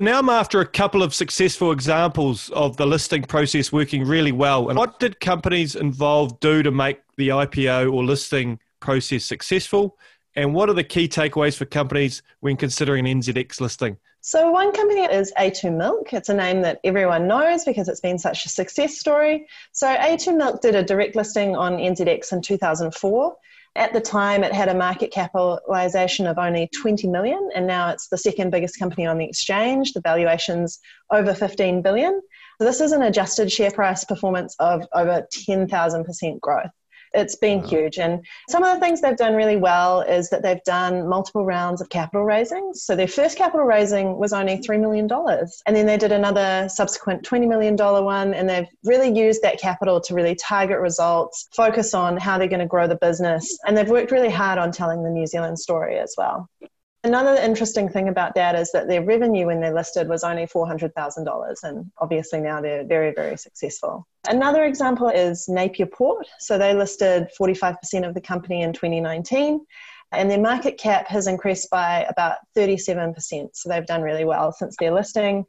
Now 0.00 0.18
I'm 0.18 0.28
after 0.28 0.60
a 0.60 0.66
couple 0.66 1.04
of 1.04 1.14
successful 1.14 1.70
examples 1.70 2.50
of 2.50 2.76
the 2.76 2.84
listing 2.84 3.22
process 3.22 3.70
working 3.70 4.04
really 4.04 4.32
well. 4.32 4.70
And 4.70 4.76
what 4.76 4.98
did 4.98 5.20
companies 5.20 5.76
involved 5.76 6.40
do 6.40 6.64
to 6.64 6.72
make 6.72 7.00
the 7.16 7.28
IPO 7.28 7.92
or 7.92 8.04
listing 8.04 8.58
process 8.80 9.24
successful? 9.24 9.96
And 10.34 10.52
what 10.52 10.68
are 10.68 10.74
the 10.74 10.82
key 10.82 11.06
takeaways 11.06 11.56
for 11.56 11.64
companies 11.64 12.22
when 12.40 12.56
considering 12.56 13.06
an 13.06 13.20
NZX 13.20 13.60
listing? 13.60 13.98
So, 14.20 14.50
one 14.50 14.72
company 14.72 15.02
is 15.02 15.32
A2 15.38 15.76
Milk. 15.76 16.12
It's 16.12 16.28
a 16.28 16.34
name 16.34 16.62
that 16.62 16.80
everyone 16.82 17.28
knows 17.28 17.64
because 17.64 17.88
it's 17.88 18.00
been 18.00 18.18
such 18.18 18.46
a 18.46 18.48
success 18.48 18.98
story. 18.98 19.46
So, 19.70 19.86
A2 19.86 20.36
Milk 20.36 20.60
did 20.60 20.74
a 20.74 20.82
direct 20.82 21.14
listing 21.14 21.54
on 21.54 21.76
NZX 21.76 22.32
in 22.32 22.42
2004. 22.42 23.36
At 23.78 23.92
the 23.92 24.00
time, 24.00 24.42
it 24.42 24.52
had 24.52 24.68
a 24.68 24.74
market 24.74 25.12
capitalization 25.12 26.26
of 26.26 26.36
only 26.36 26.68
20 26.74 27.06
million, 27.06 27.48
and 27.54 27.64
now 27.64 27.90
it's 27.90 28.08
the 28.08 28.18
second 28.18 28.50
biggest 28.50 28.76
company 28.76 29.06
on 29.06 29.18
the 29.18 29.24
exchange. 29.24 29.92
The 29.92 30.00
valuation's 30.00 30.80
over 31.12 31.32
15 31.32 31.80
billion. 31.80 32.20
So 32.58 32.64
this 32.66 32.80
is 32.80 32.90
an 32.90 33.02
adjusted 33.02 33.52
share 33.52 33.70
price 33.70 34.04
performance 34.04 34.56
of 34.58 34.84
over 34.92 35.24
10,000% 35.48 36.40
growth. 36.40 36.70
It's 37.14 37.36
been 37.36 37.62
wow. 37.62 37.68
huge. 37.68 37.98
And 37.98 38.24
some 38.48 38.62
of 38.62 38.74
the 38.74 38.80
things 38.80 39.00
they've 39.00 39.16
done 39.16 39.34
really 39.34 39.56
well 39.56 40.00
is 40.00 40.30
that 40.30 40.42
they've 40.42 40.62
done 40.64 41.08
multiple 41.08 41.44
rounds 41.44 41.80
of 41.80 41.88
capital 41.88 42.24
raising. 42.24 42.72
So 42.74 42.96
their 42.96 43.08
first 43.08 43.36
capital 43.36 43.66
raising 43.66 44.18
was 44.18 44.32
only 44.32 44.58
$3 44.58 44.80
million. 44.80 45.08
And 45.66 45.76
then 45.76 45.86
they 45.86 45.96
did 45.96 46.12
another 46.12 46.68
subsequent 46.68 47.22
$20 47.22 47.48
million 47.48 47.76
one. 47.76 48.34
And 48.34 48.48
they've 48.48 48.68
really 48.84 49.16
used 49.16 49.42
that 49.42 49.60
capital 49.60 50.00
to 50.02 50.14
really 50.14 50.34
target 50.34 50.78
results, 50.78 51.48
focus 51.54 51.94
on 51.94 52.16
how 52.16 52.38
they're 52.38 52.48
going 52.48 52.60
to 52.60 52.66
grow 52.66 52.86
the 52.86 52.96
business. 52.96 53.58
And 53.66 53.76
they've 53.76 53.88
worked 53.88 54.10
really 54.10 54.30
hard 54.30 54.58
on 54.58 54.72
telling 54.72 55.02
the 55.02 55.10
New 55.10 55.26
Zealand 55.26 55.58
story 55.58 55.98
as 55.98 56.14
well. 56.16 56.48
Another 57.04 57.40
interesting 57.40 57.88
thing 57.88 58.08
about 58.08 58.34
that 58.34 58.56
is 58.56 58.72
that 58.72 58.88
their 58.88 59.04
revenue 59.04 59.46
when 59.46 59.60
they 59.60 59.72
listed 59.72 60.08
was 60.08 60.24
only 60.24 60.46
$400,000, 60.46 61.54
and 61.62 61.90
obviously 61.98 62.40
now 62.40 62.60
they're 62.60 62.84
very, 62.84 63.12
very 63.14 63.36
successful. 63.36 64.06
Another 64.28 64.64
example 64.64 65.08
is 65.08 65.48
Napier 65.48 65.86
Port. 65.86 66.26
So 66.40 66.58
they 66.58 66.74
listed 66.74 67.28
45% 67.40 68.06
of 68.06 68.14
the 68.14 68.20
company 68.20 68.62
in 68.62 68.72
2019, 68.72 69.64
and 70.10 70.30
their 70.30 70.40
market 70.40 70.76
cap 70.76 71.06
has 71.06 71.28
increased 71.28 71.70
by 71.70 72.04
about 72.08 72.38
37%. 72.56 73.50
So 73.52 73.68
they've 73.68 73.86
done 73.86 74.02
really 74.02 74.24
well 74.24 74.50
since 74.50 74.74
their 74.80 74.92
listing. 74.92 75.44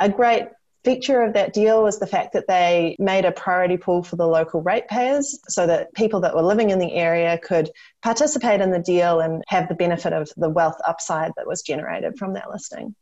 A 0.00 0.08
great 0.08 0.48
feature 0.84 1.22
of 1.22 1.34
that 1.34 1.52
deal 1.52 1.82
was 1.82 1.98
the 1.98 2.06
fact 2.06 2.32
that 2.32 2.46
they 2.46 2.96
made 2.98 3.24
a 3.24 3.32
priority 3.32 3.76
pool 3.76 4.02
for 4.02 4.16
the 4.16 4.26
local 4.26 4.62
ratepayers 4.62 5.38
so 5.48 5.66
that 5.66 5.92
people 5.94 6.20
that 6.20 6.34
were 6.34 6.42
living 6.42 6.70
in 6.70 6.78
the 6.78 6.94
area 6.94 7.38
could 7.38 7.70
participate 8.02 8.60
in 8.60 8.70
the 8.70 8.78
deal 8.78 9.20
and 9.20 9.42
have 9.48 9.68
the 9.68 9.74
benefit 9.74 10.12
of 10.12 10.30
the 10.36 10.48
wealth 10.48 10.76
upside 10.86 11.32
that 11.36 11.46
was 11.46 11.62
generated 11.62 12.16
from 12.18 12.32
that 12.34 12.50
listing. 12.50 12.94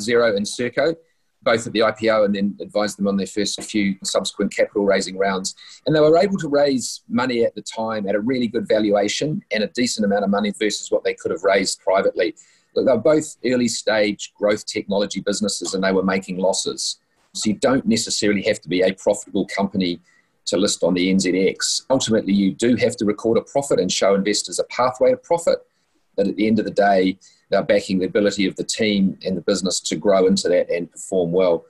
Xero 0.00 0.36
and 0.36 0.46
Serko, 0.46 0.94
both 1.42 1.66
at 1.66 1.72
the 1.72 1.80
IPO 1.80 2.24
and 2.24 2.34
then 2.34 2.56
advised 2.60 2.98
them 2.98 3.06
on 3.06 3.16
their 3.16 3.26
first 3.26 3.62
few 3.62 3.94
subsequent 4.02 4.54
capital 4.54 4.84
raising 4.84 5.16
rounds. 5.16 5.54
And 5.86 5.94
they 5.94 6.00
were 6.00 6.18
able 6.18 6.38
to 6.38 6.48
raise 6.48 7.02
money 7.08 7.44
at 7.44 7.54
the 7.54 7.62
time 7.62 8.08
at 8.08 8.14
a 8.14 8.20
really 8.20 8.48
good 8.48 8.66
valuation 8.66 9.42
and 9.52 9.62
a 9.62 9.68
decent 9.68 10.04
amount 10.04 10.24
of 10.24 10.30
money 10.30 10.52
versus 10.58 10.90
what 10.90 11.04
they 11.04 11.14
could 11.14 11.30
have 11.30 11.44
raised 11.44 11.80
privately 11.80 12.34
they're 12.74 12.96
both 12.96 13.36
early 13.44 13.68
stage 13.68 14.32
growth 14.34 14.66
technology 14.66 15.20
businesses 15.20 15.74
and 15.74 15.84
they 15.84 15.92
were 15.92 16.02
making 16.02 16.38
losses. 16.38 16.98
So 17.34 17.50
you 17.50 17.56
don't 17.56 17.86
necessarily 17.86 18.42
have 18.42 18.60
to 18.62 18.68
be 18.68 18.82
a 18.82 18.92
profitable 18.92 19.46
company 19.46 20.00
to 20.46 20.56
list 20.56 20.82
on 20.82 20.94
the 20.94 21.12
NZX. 21.12 21.86
Ultimately, 21.90 22.32
you 22.32 22.52
do 22.52 22.76
have 22.76 22.96
to 22.96 23.04
record 23.04 23.38
a 23.38 23.42
profit 23.42 23.80
and 23.80 23.90
show 23.90 24.14
investors 24.14 24.58
a 24.58 24.64
pathway 24.64 25.10
to 25.10 25.16
profit. 25.16 25.58
But 26.16 26.28
at 26.28 26.36
the 26.36 26.46
end 26.46 26.58
of 26.58 26.64
the 26.64 26.70
day, 26.70 27.18
they're 27.50 27.62
backing 27.62 27.98
the 27.98 28.06
ability 28.06 28.46
of 28.46 28.56
the 28.56 28.64
team 28.64 29.18
and 29.24 29.36
the 29.36 29.40
business 29.40 29.80
to 29.80 29.96
grow 29.96 30.26
into 30.26 30.48
that 30.48 30.70
and 30.70 30.90
perform 30.90 31.32
well. 31.32 31.64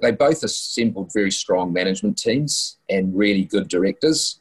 They 0.00 0.10
both 0.10 0.42
assembled 0.42 1.12
very 1.12 1.30
strong 1.30 1.72
management 1.72 2.18
teams 2.18 2.78
and 2.88 3.16
really 3.16 3.44
good 3.44 3.68
directors 3.68 4.40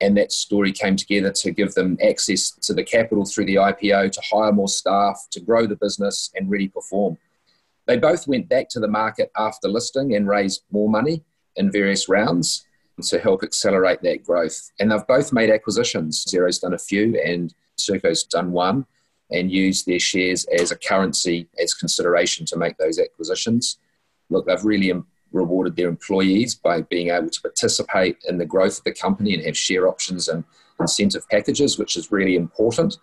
and 0.00 0.16
that 0.16 0.32
story 0.32 0.72
came 0.72 0.96
together 0.96 1.30
to 1.30 1.50
give 1.50 1.74
them 1.74 1.98
access 2.02 2.50
to 2.52 2.72
the 2.72 2.82
capital 2.82 3.24
through 3.24 3.44
the 3.44 3.56
IPO 3.56 4.12
to 4.12 4.22
hire 4.30 4.52
more 4.52 4.68
staff, 4.68 5.26
to 5.30 5.40
grow 5.40 5.66
the 5.66 5.76
business, 5.76 6.30
and 6.34 6.50
really 6.50 6.68
perform. 6.68 7.18
They 7.86 7.98
both 7.98 8.26
went 8.26 8.48
back 8.48 8.68
to 8.70 8.80
the 8.80 8.88
market 8.88 9.30
after 9.36 9.68
listing 9.68 10.14
and 10.14 10.28
raised 10.28 10.62
more 10.70 10.88
money 10.88 11.22
in 11.56 11.70
various 11.70 12.08
rounds 12.08 12.64
to 13.02 13.18
help 13.18 13.42
accelerate 13.42 14.02
that 14.02 14.24
growth. 14.24 14.70
And 14.78 14.90
they've 14.90 15.06
both 15.06 15.32
made 15.32 15.50
acquisitions. 15.50 16.24
Xero's 16.24 16.58
done 16.58 16.74
a 16.74 16.78
few, 16.78 17.20
and 17.20 17.52
Serko's 17.76 18.24
done 18.24 18.52
one, 18.52 18.86
and 19.30 19.50
used 19.50 19.86
their 19.86 19.98
shares 19.98 20.44
as 20.46 20.70
a 20.70 20.76
currency 20.76 21.48
as 21.62 21.74
consideration 21.74 22.46
to 22.46 22.56
make 22.56 22.76
those 22.76 22.98
acquisitions. 22.98 23.78
Look, 24.28 24.46
they've 24.46 24.64
really 24.64 24.92
rewarded 25.32 25.76
their 25.76 25.88
employees 25.88 26.54
by 26.54 26.82
being 26.82 27.10
able 27.10 27.30
to 27.30 27.40
participate 27.40 28.16
in 28.28 28.38
the 28.38 28.46
growth 28.46 28.78
of 28.78 28.84
the 28.84 28.92
company 28.92 29.34
and 29.34 29.44
have 29.44 29.56
share 29.56 29.88
options 29.88 30.28
and 30.28 30.44
incentive 30.78 31.28
packages, 31.28 31.78
which 31.78 31.96
is 31.96 32.10
really 32.10 32.36
important. 32.36 32.96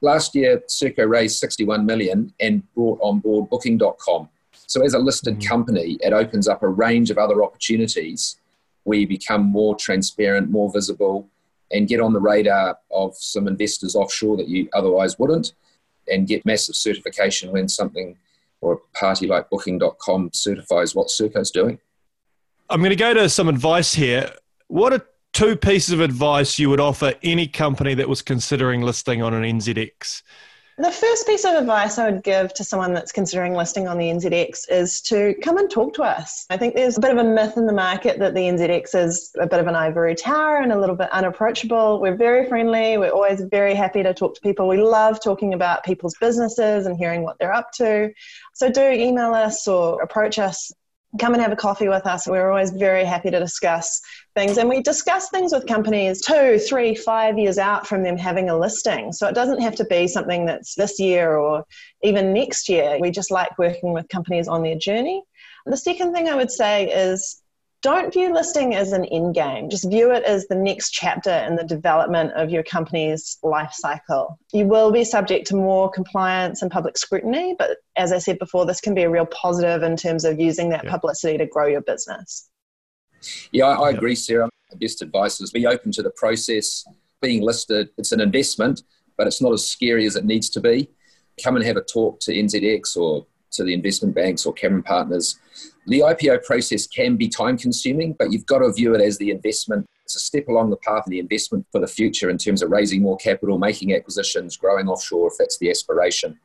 Last 0.00 0.34
year, 0.34 0.62
Serko 0.68 1.04
raised 1.06 1.38
61 1.38 1.84
million 1.84 2.32
and 2.38 2.62
brought 2.74 3.00
on 3.02 3.18
board 3.18 3.50
Booking.com. 3.50 4.28
So, 4.52 4.82
as 4.84 4.94
a 4.94 4.98
listed 4.98 5.38
mm-hmm. 5.38 5.48
company, 5.48 5.98
it 6.00 6.12
opens 6.12 6.46
up 6.46 6.62
a 6.62 6.68
range 6.68 7.10
of 7.10 7.18
other 7.18 7.42
opportunities 7.42 8.36
where 8.84 8.98
you 8.98 9.08
become 9.08 9.42
more 9.42 9.74
transparent, 9.74 10.50
more 10.50 10.70
visible, 10.72 11.28
and 11.72 11.88
get 11.88 12.00
on 12.00 12.12
the 12.12 12.20
radar 12.20 12.78
of 12.90 13.14
some 13.16 13.48
investors 13.48 13.94
offshore 13.94 14.36
that 14.36 14.48
you 14.48 14.68
otherwise 14.72 15.18
wouldn't, 15.18 15.52
and 16.06 16.26
get 16.26 16.46
massive 16.46 16.76
certification 16.76 17.50
when 17.50 17.68
something 17.68 18.16
or 18.60 18.74
a 18.74 18.98
party 18.98 19.26
like 19.26 19.48
booking.com 19.50 20.30
certifies 20.32 20.94
what 20.94 21.10
Serko's 21.10 21.50
doing. 21.50 21.78
I'm 22.70 22.80
going 22.80 22.90
to 22.90 22.96
go 22.96 23.14
to 23.14 23.28
some 23.28 23.48
advice 23.48 23.94
here. 23.94 24.30
What 24.66 24.92
are 24.92 25.06
two 25.32 25.56
pieces 25.56 25.92
of 25.92 26.00
advice 26.00 26.58
you 26.58 26.68
would 26.68 26.80
offer 26.80 27.14
any 27.22 27.46
company 27.46 27.94
that 27.94 28.08
was 28.08 28.22
considering 28.22 28.82
listing 28.82 29.22
on 29.22 29.32
an 29.32 29.42
NZX? 29.42 30.22
The 30.80 30.92
first 30.92 31.26
piece 31.26 31.44
of 31.44 31.54
advice 31.54 31.98
I 31.98 32.08
would 32.08 32.22
give 32.22 32.54
to 32.54 32.62
someone 32.62 32.94
that's 32.94 33.10
considering 33.10 33.52
listing 33.52 33.88
on 33.88 33.98
the 33.98 34.10
NZX 34.10 34.70
is 34.70 35.00
to 35.02 35.34
come 35.42 35.58
and 35.58 35.68
talk 35.68 35.92
to 35.94 36.04
us. 36.04 36.46
I 36.50 36.56
think 36.56 36.76
there's 36.76 36.96
a 36.96 37.00
bit 37.00 37.10
of 37.10 37.16
a 37.18 37.24
myth 37.24 37.56
in 37.56 37.66
the 37.66 37.72
market 37.72 38.20
that 38.20 38.34
the 38.34 38.42
NZX 38.42 38.94
is 38.94 39.32
a 39.40 39.48
bit 39.48 39.58
of 39.58 39.66
an 39.66 39.74
ivory 39.74 40.14
tower 40.14 40.58
and 40.58 40.70
a 40.70 40.78
little 40.78 40.94
bit 40.94 41.10
unapproachable. 41.10 42.00
We're 42.00 42.14
very 42.14 42.48
friendly. 42.48 42.96
We're 42.96 43.10
always 43.10 43.42
very 43.50 43.74
happy 43.74 44.04
to 44.04 44.14
talk 44.14 44.36
to 44.36 44.40
people. 44.40 44.68
We 44.68 44.80
love 44.80 45.20
talking 45.20 45.52
about 45.52 45.82
people's 45.82 46.14
businesses 46.20 46.86
and 46.86 46.96
hearing 46.96 47.24
what 47.24 47.40
they're 47.40 47.52
up 47.52 47.72
to. 47.72 48.12
So 48.54 48.70
do 48.70 48.88
email 48.88 49.34
us 49.34 49.66
or 49.66 50.00
approach 50.00 50.38
us 50.38 50.70
come 51.18 51.32
and 51.32 51.42
have 51.42 51.52
a 51.52 51.56
coffee 51.56 51.88
with 51.88 52.06
us. 52.06 52.26
We're 52.26 52.50
always 52.50 52.70
very 52.70 53.04
happy 53.04 53.30
to 53.30 53.38
discuss 53.38 54.00
things. 54.36 54.58
And 54.58 54.68
we 54.68 54.82
discuss 54.82 55.30
things 55.30 55.52
with 55.52 55.66
companies 55.66 56.20
two, 56.20 56.58
three, 56.58 56.94
five 56.94 57.38
years 57.38 57.58
out 57.58 57.86
from 57.86 58.02
them 58.02 58.16
having 58.16 58.50
a 58.50 58.58
listing. 58.58 59.12
So 59.12 59.26
it 59.26 59.34
doesn't 59.34 59.62
have 59.62 59.74
to 59.76 59.84
be 59.84 60.06
something 60.06 60.44
that's 60.44 60.74
this 60.74 61.00
year 61.00 61.36
or 61.36 61.64
even 62.02 62.34
next 62.34 62.68
year. 62.68 62.98
We 63.00 63.10
just 63.10 63.30
like 63.30 63.58
working 63.58 63.92
with 63.92 64.08
companies 64.08 64.48
on 64.48 64.62
their 64.62 64.76
journey. 64.76 65.22
The 65.64 65.76
second 65.76 66.12
thing 66.12 66.28
I 66.28 66.34
would 66.34 66.50
say 66.50 66.88
is 66.88 67.42
don't 67.82 68.12
view 68.12 68.32
listing 68.32 68.74
as 68.74 68.92
an 68.92 69.04
end 69.06 69.34
game. 69.34 69.70
Just 69.70 69.88
view 69.88 70.12
it 70.12 70.24
as 70.24 70.46
the 70.48 70.54
next 70.54 70.90
chapter 70.90 71.30
in 71.30 71.56
the 71.56 71.64
development 71.64 72.32
of 72.32 72.50
your 72.50 72.62
company's 72.62 73.38
life 73.42 73.72
cycle. 73.72 74.38
You 74.52 74.66
will 74.66 74.90
be 74.90 75.04
subject 75.04 75.46
to 75.48 75.56
more 75.56 75.88
compliance 75.90 76.62
and 76.62 76.70
public 76.70 76.98
scrutiny, 76.98 77.54
but 77.58 77.78
as 77.96 78.12
I 78.12 78.18
said 78.18 78.38
before, 78.38 78.66
this 78.66 78.80
can 78.80 78.94
be 78.94 79.02
a 79.02 79.10
real 79.10 79.26
positive 79.26 79.82
in 79.82 79.96
terms 79.96 80.24
of 80.24 80.40
using 80.40 80.70
that 80.70 80.84
yeah. 80.84 80.90
publicity 80.90 81.38
to 81.38 81.46
grow 81.46 81.66
your 81.66 81.82
business. 81.82 82.48
Yeah, 83.52 83.66
I, 83.66 83.88
I 83.88 83.90
agree, 83.90 84.14
Sarah. 84.14 84.48
The 84.70 84.76
best 84.76 85.00
advice 85.00 85.40
is 85.40 85.50
be 85.50 85.66
open 85.66 85.92
to 85.92 86.02
the 86.02 86.10
process. 86.10 86.84
Being 87.20 87.42
listed, 87.42 87.90
it's 87.96 88.12
an 88.12 88.20
investment, 88.20 88.82
but 89.16 89.26
it's 89.26 89.40
not 89.40 89.52
as 89.52 89.68
scary 89.68 90.04
as 90.04 90.16
it 90.16 90.24
needs 90.24 90.50
to 90.50 90.60
be. 90.60 90.90
Come 91.42 91.56
and 91.56 91.64
have 91.64 91.76
a 91.76 91.82
talk 91.82 92.20
to 92.20 92.32
NZX 92.32 92.96
or 92.96 93.26
to 93.52 93.64
the 93.64 93.72
investment 93.72 94.14
banks 94.14 94.46
or 94.46 94.52
Cameron 94.52 94.82
Partners. 94.82 95.38
The 95.88 96.00
IPO 96.00 96.44
process 96.44 96.86
can 96.86 97.16
be 97.16 97.28
time 97.28 97.56
consuming, 97.56 98.12
but 98.12 98.30
you've 98.30 98.44
got 98.44 98.58
to 98.58 98.70
view 98.70 98.94
it 98.94 99.00
as 99.00 99.16
the 99.16 99.30
investment. 99.30 99.86
It's 100.04 100.16
a 100.16 100.20
step 100.20 100.46
along 100.48 100.68
the 100.68 100.76
path 100.76 101.06
of 101.06 101.10
the 101.10 101.18
investment 101.18 101.66
for 101.72 101.80
the 101.80 101.86
future 101.86 102.28
in 102.28 102.36
terms 102.36 102.60
of 102.60 102.70
raising 102.70 103.00
more 103.00 103.16
capital, 103.16 103.56
making 103.56 103.94
acquisitions, 103.94 104.58
growing 104.58 104.86
offshore 104.86 105.28
if 105.28 105.38
that's 105.38 105.56
the 105.56 105.70
aspiration. 105.70 106.38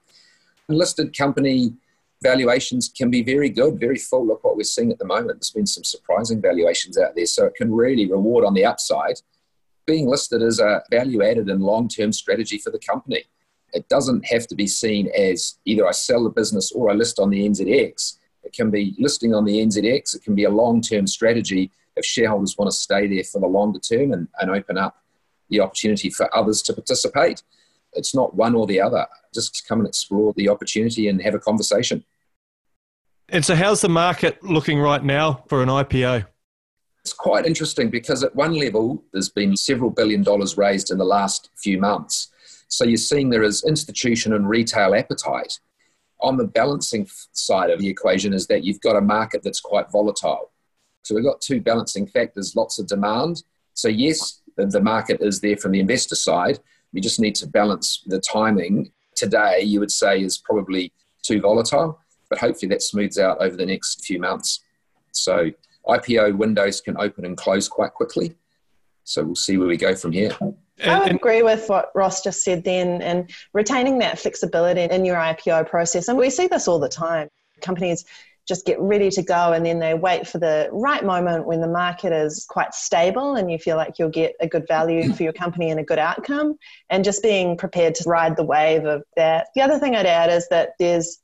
Listed 0.69 1.15
company 1.17 1.73
valuations 2.21 2.87
can 2.87 3.11
be 3.11 3.21
very 3.21 3.49
good, 3.49 3.81
very 3.81 3.97
full. 3.97 4.25
Look 4.25 4.45
what 4.45 4.55
we're 4.55 4.63
seeing 4.63 4.93
at 4.93 4.97
the 4.97 5.03
moment. 5.03 5.41
There's 5.41 5.51
been 5.51 5.67
some 5.67 5.83
surprising 5.83 6.41
valuations 6.41 6.97
out 6.97 7.13
there, 7.13 7.25
so 7.25 7.45
it 7.45 7.55
can 7.55 7.73
really 7.73 8.09
reward 8.09 8.45
on 8.45 8.53
the 8.53 8.63
upside. 8.63 9.15
Being 9.85 10.07
listed 10.07 10.41
is 10.41 10.61
a 10.61 10.83
value 10.89 11.21
added 11.21 11.49
and 11.49 11.61
long 11.61 11.89
term 11.89 12.13
strategy 12.13 12.59
for 12.59 12.71
the 12.71 12.79
company. 12.79 13.25
It 13.73 13.89
doesn't 13.89 14.23
have 14.27 14.47
to 14.47 14.55
be 14.55 14.67
seen 14.67 15.11
as 15.17 15.57
either 15.65 15.85
I 15.85 15.91
sell 15.91 16.23
the 16.23 16.29
business 16.29 16.71
or 16.71 16.89
I 16.89 16.93
list 16.93 17.19
on 17.19 17.29
the 17.29 17.45
NZX. 17.45 18.19
It 18.43 18.53
can 18.53 18.69
be 18.69 18.95
listing 18.99 19.33
on 19.33 19.45
the 19.45 19.59
NZX. 19.59 20.15
It 20.15 20.23
can 20.23 20.35
be 20.35 20.43
a 20.43 20.49
long 20.49 20.81
term 20.81 21.07
strategy 21.07 21.71
if 21.95 22.05
shareholders 22.05 22.57
want 22.57 22.71
to 22.71 22.75
stay 22.75 23.07
there 23.07 23.23
for 23.23 23.39
the 23.39 23.47
longer 23.47 23.79
term 23.79 24.13
and, 24.13 24.27
and 24.39 24.51
open 24.51 24.77
up 24.77 24.97
the 25.49 25.59
opportunity 25.59 26.09
for 26.09 26.35
others 26.35 26.61
to 26.63 26.73
participate. 26.73 27.43
It's 27.93 28.15
not 28.15 28.35
one 28.35 28.55
or 28.55 28.65
the 28.65 28.81
other. 28.81 29.05
Just 29.33 29.67
come 29.67 29.79
and 29.79 29.87
explore 29.87 30.33
the 30.35 30.49
opportunity 30.49 31.07
and 31.07 31.21
have 31.21 31.35
a 31.35 31.39
conversation. 31.39 32.03
And 33.29 33.45
so, 33.45 33.55
how's 33.55 33.81
the 33.81 33.89
market 33.89 34.43
looking 34.43 34.79
right 34.79 35.03
now 35.03 35.43
for 35.47 35.63
an 35.63 35.69
IPO? 35.69 36.25
It's 37.01 37.13
quite 37.13 37.45
interesting 37.45 37.89
because, 37.89 38.23
at 38.23 38.35
one 38.35 38.53
level, 38.53 39.03
there's 39.11 39.29
been 39.29 39.55
several 39.55 39.89
billion 39.89 40.23
dollars 40.23 40.57
raised 40.57 40.91
in 40.91 40.97
the 40.97 41.05
last 41.05 41.49
few 41.55 41.79
months. 41.79 42.29
So 42.73 42.85
you're 42.85 42.97
seeing 42.97 43.29
there 43.29 43.43
is 43.43 43.63
institution 43.63 44.33
and 44.33 44.49
retail 44.49 44.95
appetite. 44.95 45.59
On 46.23 46.37
the 46.37 46.47
balancing 46.47 47.07
side 47.33 47.69
of 47.69 47.79
the 47.79 47.87
equation 47.87 48.33
is 48.33 48.47
that 48.47 48.63
you've 48.63 48.81
got 48.81 48.95
a 48.95 49.01
market 49.01 49.43
that's 49.43 49.59
quite 49.59 49.91
volatile. 49.91 50.51
So 51.03 51.13
we've 51.13 51.23
got 51.23 51.41
two 51.41 51.61
balancing 51.61 52.07
factors, 52.07 52.55
lots 52.55 52.79
of 52.79 52.87
demand. 52.87 53.43
So 53.73 53.89
yes, 53.89 54.41
the 54.55 54.81
market 54.81 55.21
is 55.21 55.41
there 55.41 55.57
from 55.57 55.73
the 55.73 55.79
investor 55.79 56.15
side. 56.15 56.59
You 56.93 57.01
just 57.01 57.19
need 57.19 57.35
to 57.35 57.47
balance 57.47 58.03
the 58.07 58.19
timing. 58.19 58.91
Today, 59.15 59.61
you 59.61 59.79
would 59.79 59.91
say 59.91 60.21
is 60.21 60.37
probably 60.37 60.93
too 61.21 61.41
volatile, 61.41 61.99
but 62.29 62.39
hopefully 62.39 62.69
that 62.69 62.81
smooths 62.81 63.19
out 63.19 63.41
over 63.41 63.55
the 63.55 63.65
next 63.65 64.05
few 64.05 64.19
months. 64.19 64.61
So 65.11 65.51
IPO 65.87 66.37
windows 66.37 66.81
can 66.81 66.95
open 66.97 67.25
and 67.25 67.35
close 67.35 67.67
quite 67.67 67.93
quickly. 67.93 68.35
So 69.03 69.23
we'll 69.23 69.35
see 69.35 69.57
where 69.57 69.67
we 69.67 69.77
go 69.77 69.95
from 69.95 70.13
here. 70.13 70.31
I 70.83 70.99
would 70.99 71.15
agree 71.15 71.43
with 71.43 71.69
what 71.69 71.91
Ross 71.95 72.23
just 72.23 72.43
said 72.43 72.63
then, 72.63 73.01
and 73.01 73.29
retaining 73.53 73.99
that 73.99 74.19
flexibility 74.19 74.81
in 74.81 75.05
your 75.05 75.15
IPO 75.15 75.69
process. 75.69 76.07
And 76.07 76.17
we 76.17 76.29
see 76.29 76.47
this 76.47 76.67
all 76.67 76.79
the 76.79 76.89
time. 76.89 77.29
Companies 77.61 78.05
just 78.47 78.65
get 78.65 78.79
ready 78.79 79.09
to 79.09 79.21
go 79.21 79.53
and 79.53 79.65
then 79.65 79.79
they 79.79 79.93
wait 79.93 80.27
for 80.27 80.37
the 80.37 80.67
right 80.71 81.05
moment 81.05 81.47
when 81.47 81.61
the 81.61 81.67
market 81.67 82.11
is 82.11 82.45
quite 82.49 82.73
stable 82.73 83.35
and 83.35 83.49
you 83.49 83.57
feel 83.57 83.77
like 83.77 83.97
you'll 83.97 84.09
get 84.09 84.33
a 84.41 84.47
good 84.47 84.67
value 84.67 85.13
for 85.13 85.23
your 85.23 85.31
company 85.31 85.71
and 85.71 85.79
a 85.79 85.83
good 85.83 85.99
outcome 85.99 86.57
and 86.89 87.05
just 87.05 87.23
being 87.23 87.55
prepared 87.55 87.95
to 87.95 88.03
ride 88.09 88.35
the 88.35 88.43
wave 88.43 88.85
of 88.85 89.03
that. 89.15 89.47
The 89.55 89.61
other 89.61 89.79
thing 89.79 89.95
I'd 89.95 90.05
add 90.05 90.29
is 90.29 90.47
that 90.49 90.71
there's 90.77 91.19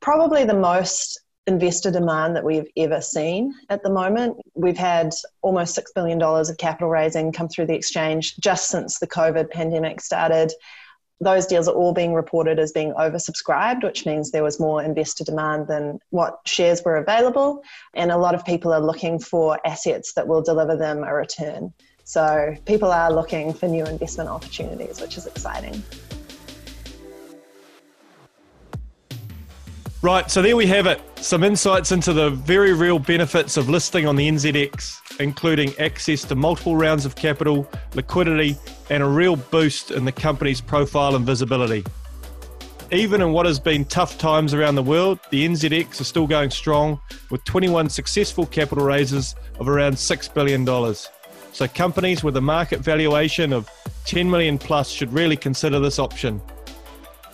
probably 0.00 0.44
the 0.44 0.54
most 0.54 1.20
investor 1.46 1.90
demand 1.90 2.36
that 2.36 2.44
we've 2.44 2.68
ever 2.76 3.00
seen 3.00 3.54
at 3.68 3.82
the 3.82 3.90
moment. 3.90 4.38
We've 4.54 4.78
had 4.78 5.12
almost 5.42 5.76
$6 5.76 5.84
billion 5.94 6.20
of 6.22 6.56
capital 6.58 6.88
raising 6.88 7.32
come 7.32 7.48
through 7.48 7.66
the 7.66 7.74
exchange 7.74 8.36
just 8.38 8.68
since 8.68 8.98
the 8.98 9.06
COVID 9.06 9.50
pandemic 9.50 10.00
started. 10.00 10.52
Those 11.20 11.46
deals 11.46 11.68
are 11.68 11.74
all 11.74 11.92
being 11.92 12.14
reported 12.14 12.58
as 12.58 12.72
being 12.72 12.92
oversubscribed, 12.94 13.84
which 13.84 14.04
means 14.04 14.30
there 14.30 14.42
was 14.42 14.58
more 14.58 14.82
investor 14.82 15.24
demand 15.24 15.68
than 15.68 15.98
what 16.10 16.38
shares 16.44 16.82
were 16.84 16.96
available. 16.96 17.62
And 17.94 18.10
a 18.10 18.18
lot 18.18 18.34
of 18.34 18.44
people 18.44 18.72
are 18.72 18.80
looking 18.80 19.18
for 19.18 19.58
assets 19.66 20.14
that 20.14 20.26
will 20.26 20.42
deliver 20.42 20.76
them 20.76 21.04
a 21.04 21.14
return. 21.14 21.72
So 22.04 22.54
people 22.66 22.90
are 22.90 23.12
looking 23.12 23.54
for 23.54 23.66
new 23.66 23.84
investment 23.84 24.28
opportunities, 24.28 25.00
which 25.00 25.16
is 25.16 25.26
exciting. 25.26 25.82
Right, 30.04 30.30
so 30.30 30.42
there 30.42 30.54
we 30.54 30.66
have 30.66 30.86
it. 30.86 31.00
Some 31.16 31.42
insights 31.42 31.90
into 31.90 32.12
the 32.12 32.28
very 32.28 32.74
real 32.74 32.98
benefits 32.98 33.56
of 33.56 33.70
listing 33.70 34.06
on 34.06 34.16
the 34.16 34.28
NZX, 34.28 35.18
including 35.18 35.72
access 35.78 36.24
to 36.24 36.34
multiple 36.34 36.76
rounds 36.76 37.06
of 37.06 37.16
capital, 37.16 37.66
liquidity, 37.94 38.58
and 38.90 39.02
a 39.02 39.06
real 39.06 39.36
boost 39.36 39.92
in 39.92 40.04
the 40.04 40.12
company's 40.12 40.60
profile 40.60 41.16
and 41.16 41.24
visibility. 41.24 41.86
Even 42.92 43.22
in 43.22 43.32
what 43.32 43.46
has 43.46 43.58
been 43.58 43.86
tough 43.86 44.18
times 44.18 44.52
around 44.52 44.74
the 44.74 44.82
world, 44.82 45.20
the 45.30 45.48
NZX 45.48 45.98
is 46.02 46.06
still 46.06 46.26
going 46.26 46.50
strong 46.50 47.00
with 47.30 47.42
21 47.44 47.88
successful 47.88 48.44
capital 48.44 48.84
raises 48.84 49.34
of 49.58 49.70
around 49.70 49.94
$6 49.94 50.34
billion. 50.34 50.66
So 51.54 51.66
companies 51.66 52.22
with 52.22 52.36
a 52.36 52.42
market 52.42 52.80
valuation 52.80 53.54
of 53.54 53.70
10 54.04 54.30
million 54.30 54.58
plus 54.58 54.90
should 54.90 55.14
really 55.14 55.38
consider 55.38 55.80
this 55.80 55.98
option. 55.98 56.42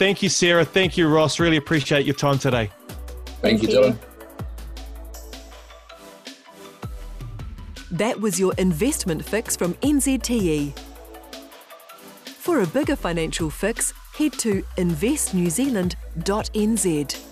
Thank 0.00 0.22
you, 0.22 0.30
Sarah. 0.30 0.64
Thank 0.64 0.96
you, 0.96 1.08
Ross. 1.08 1.38
Really 1.38 1.58
appreciate 1.58 2.06
your 2.06 2.14
time 2.14 2.38
today. 2.38 2.70
Thank, 3.42 3.60
Thank 3.60 3.62
you, 3.64 3.68
Dylan. 3.68 3.98
That 7.90 8.18
was 8.18 8.40
your 8.40 8.54
investment 8.54 9.22
fix 9.22 9.56
from 9.56 9.74
NZTE. 9.74 10.72
For 12.24 12.62
a 12.62 12.66
bigger 12.66 12.96
financial 12.96 13.50
fix, 13.50 13.92
head 14.14 14.32
to 14.38 14.62
investnewzealand.nz. 14.78 17.30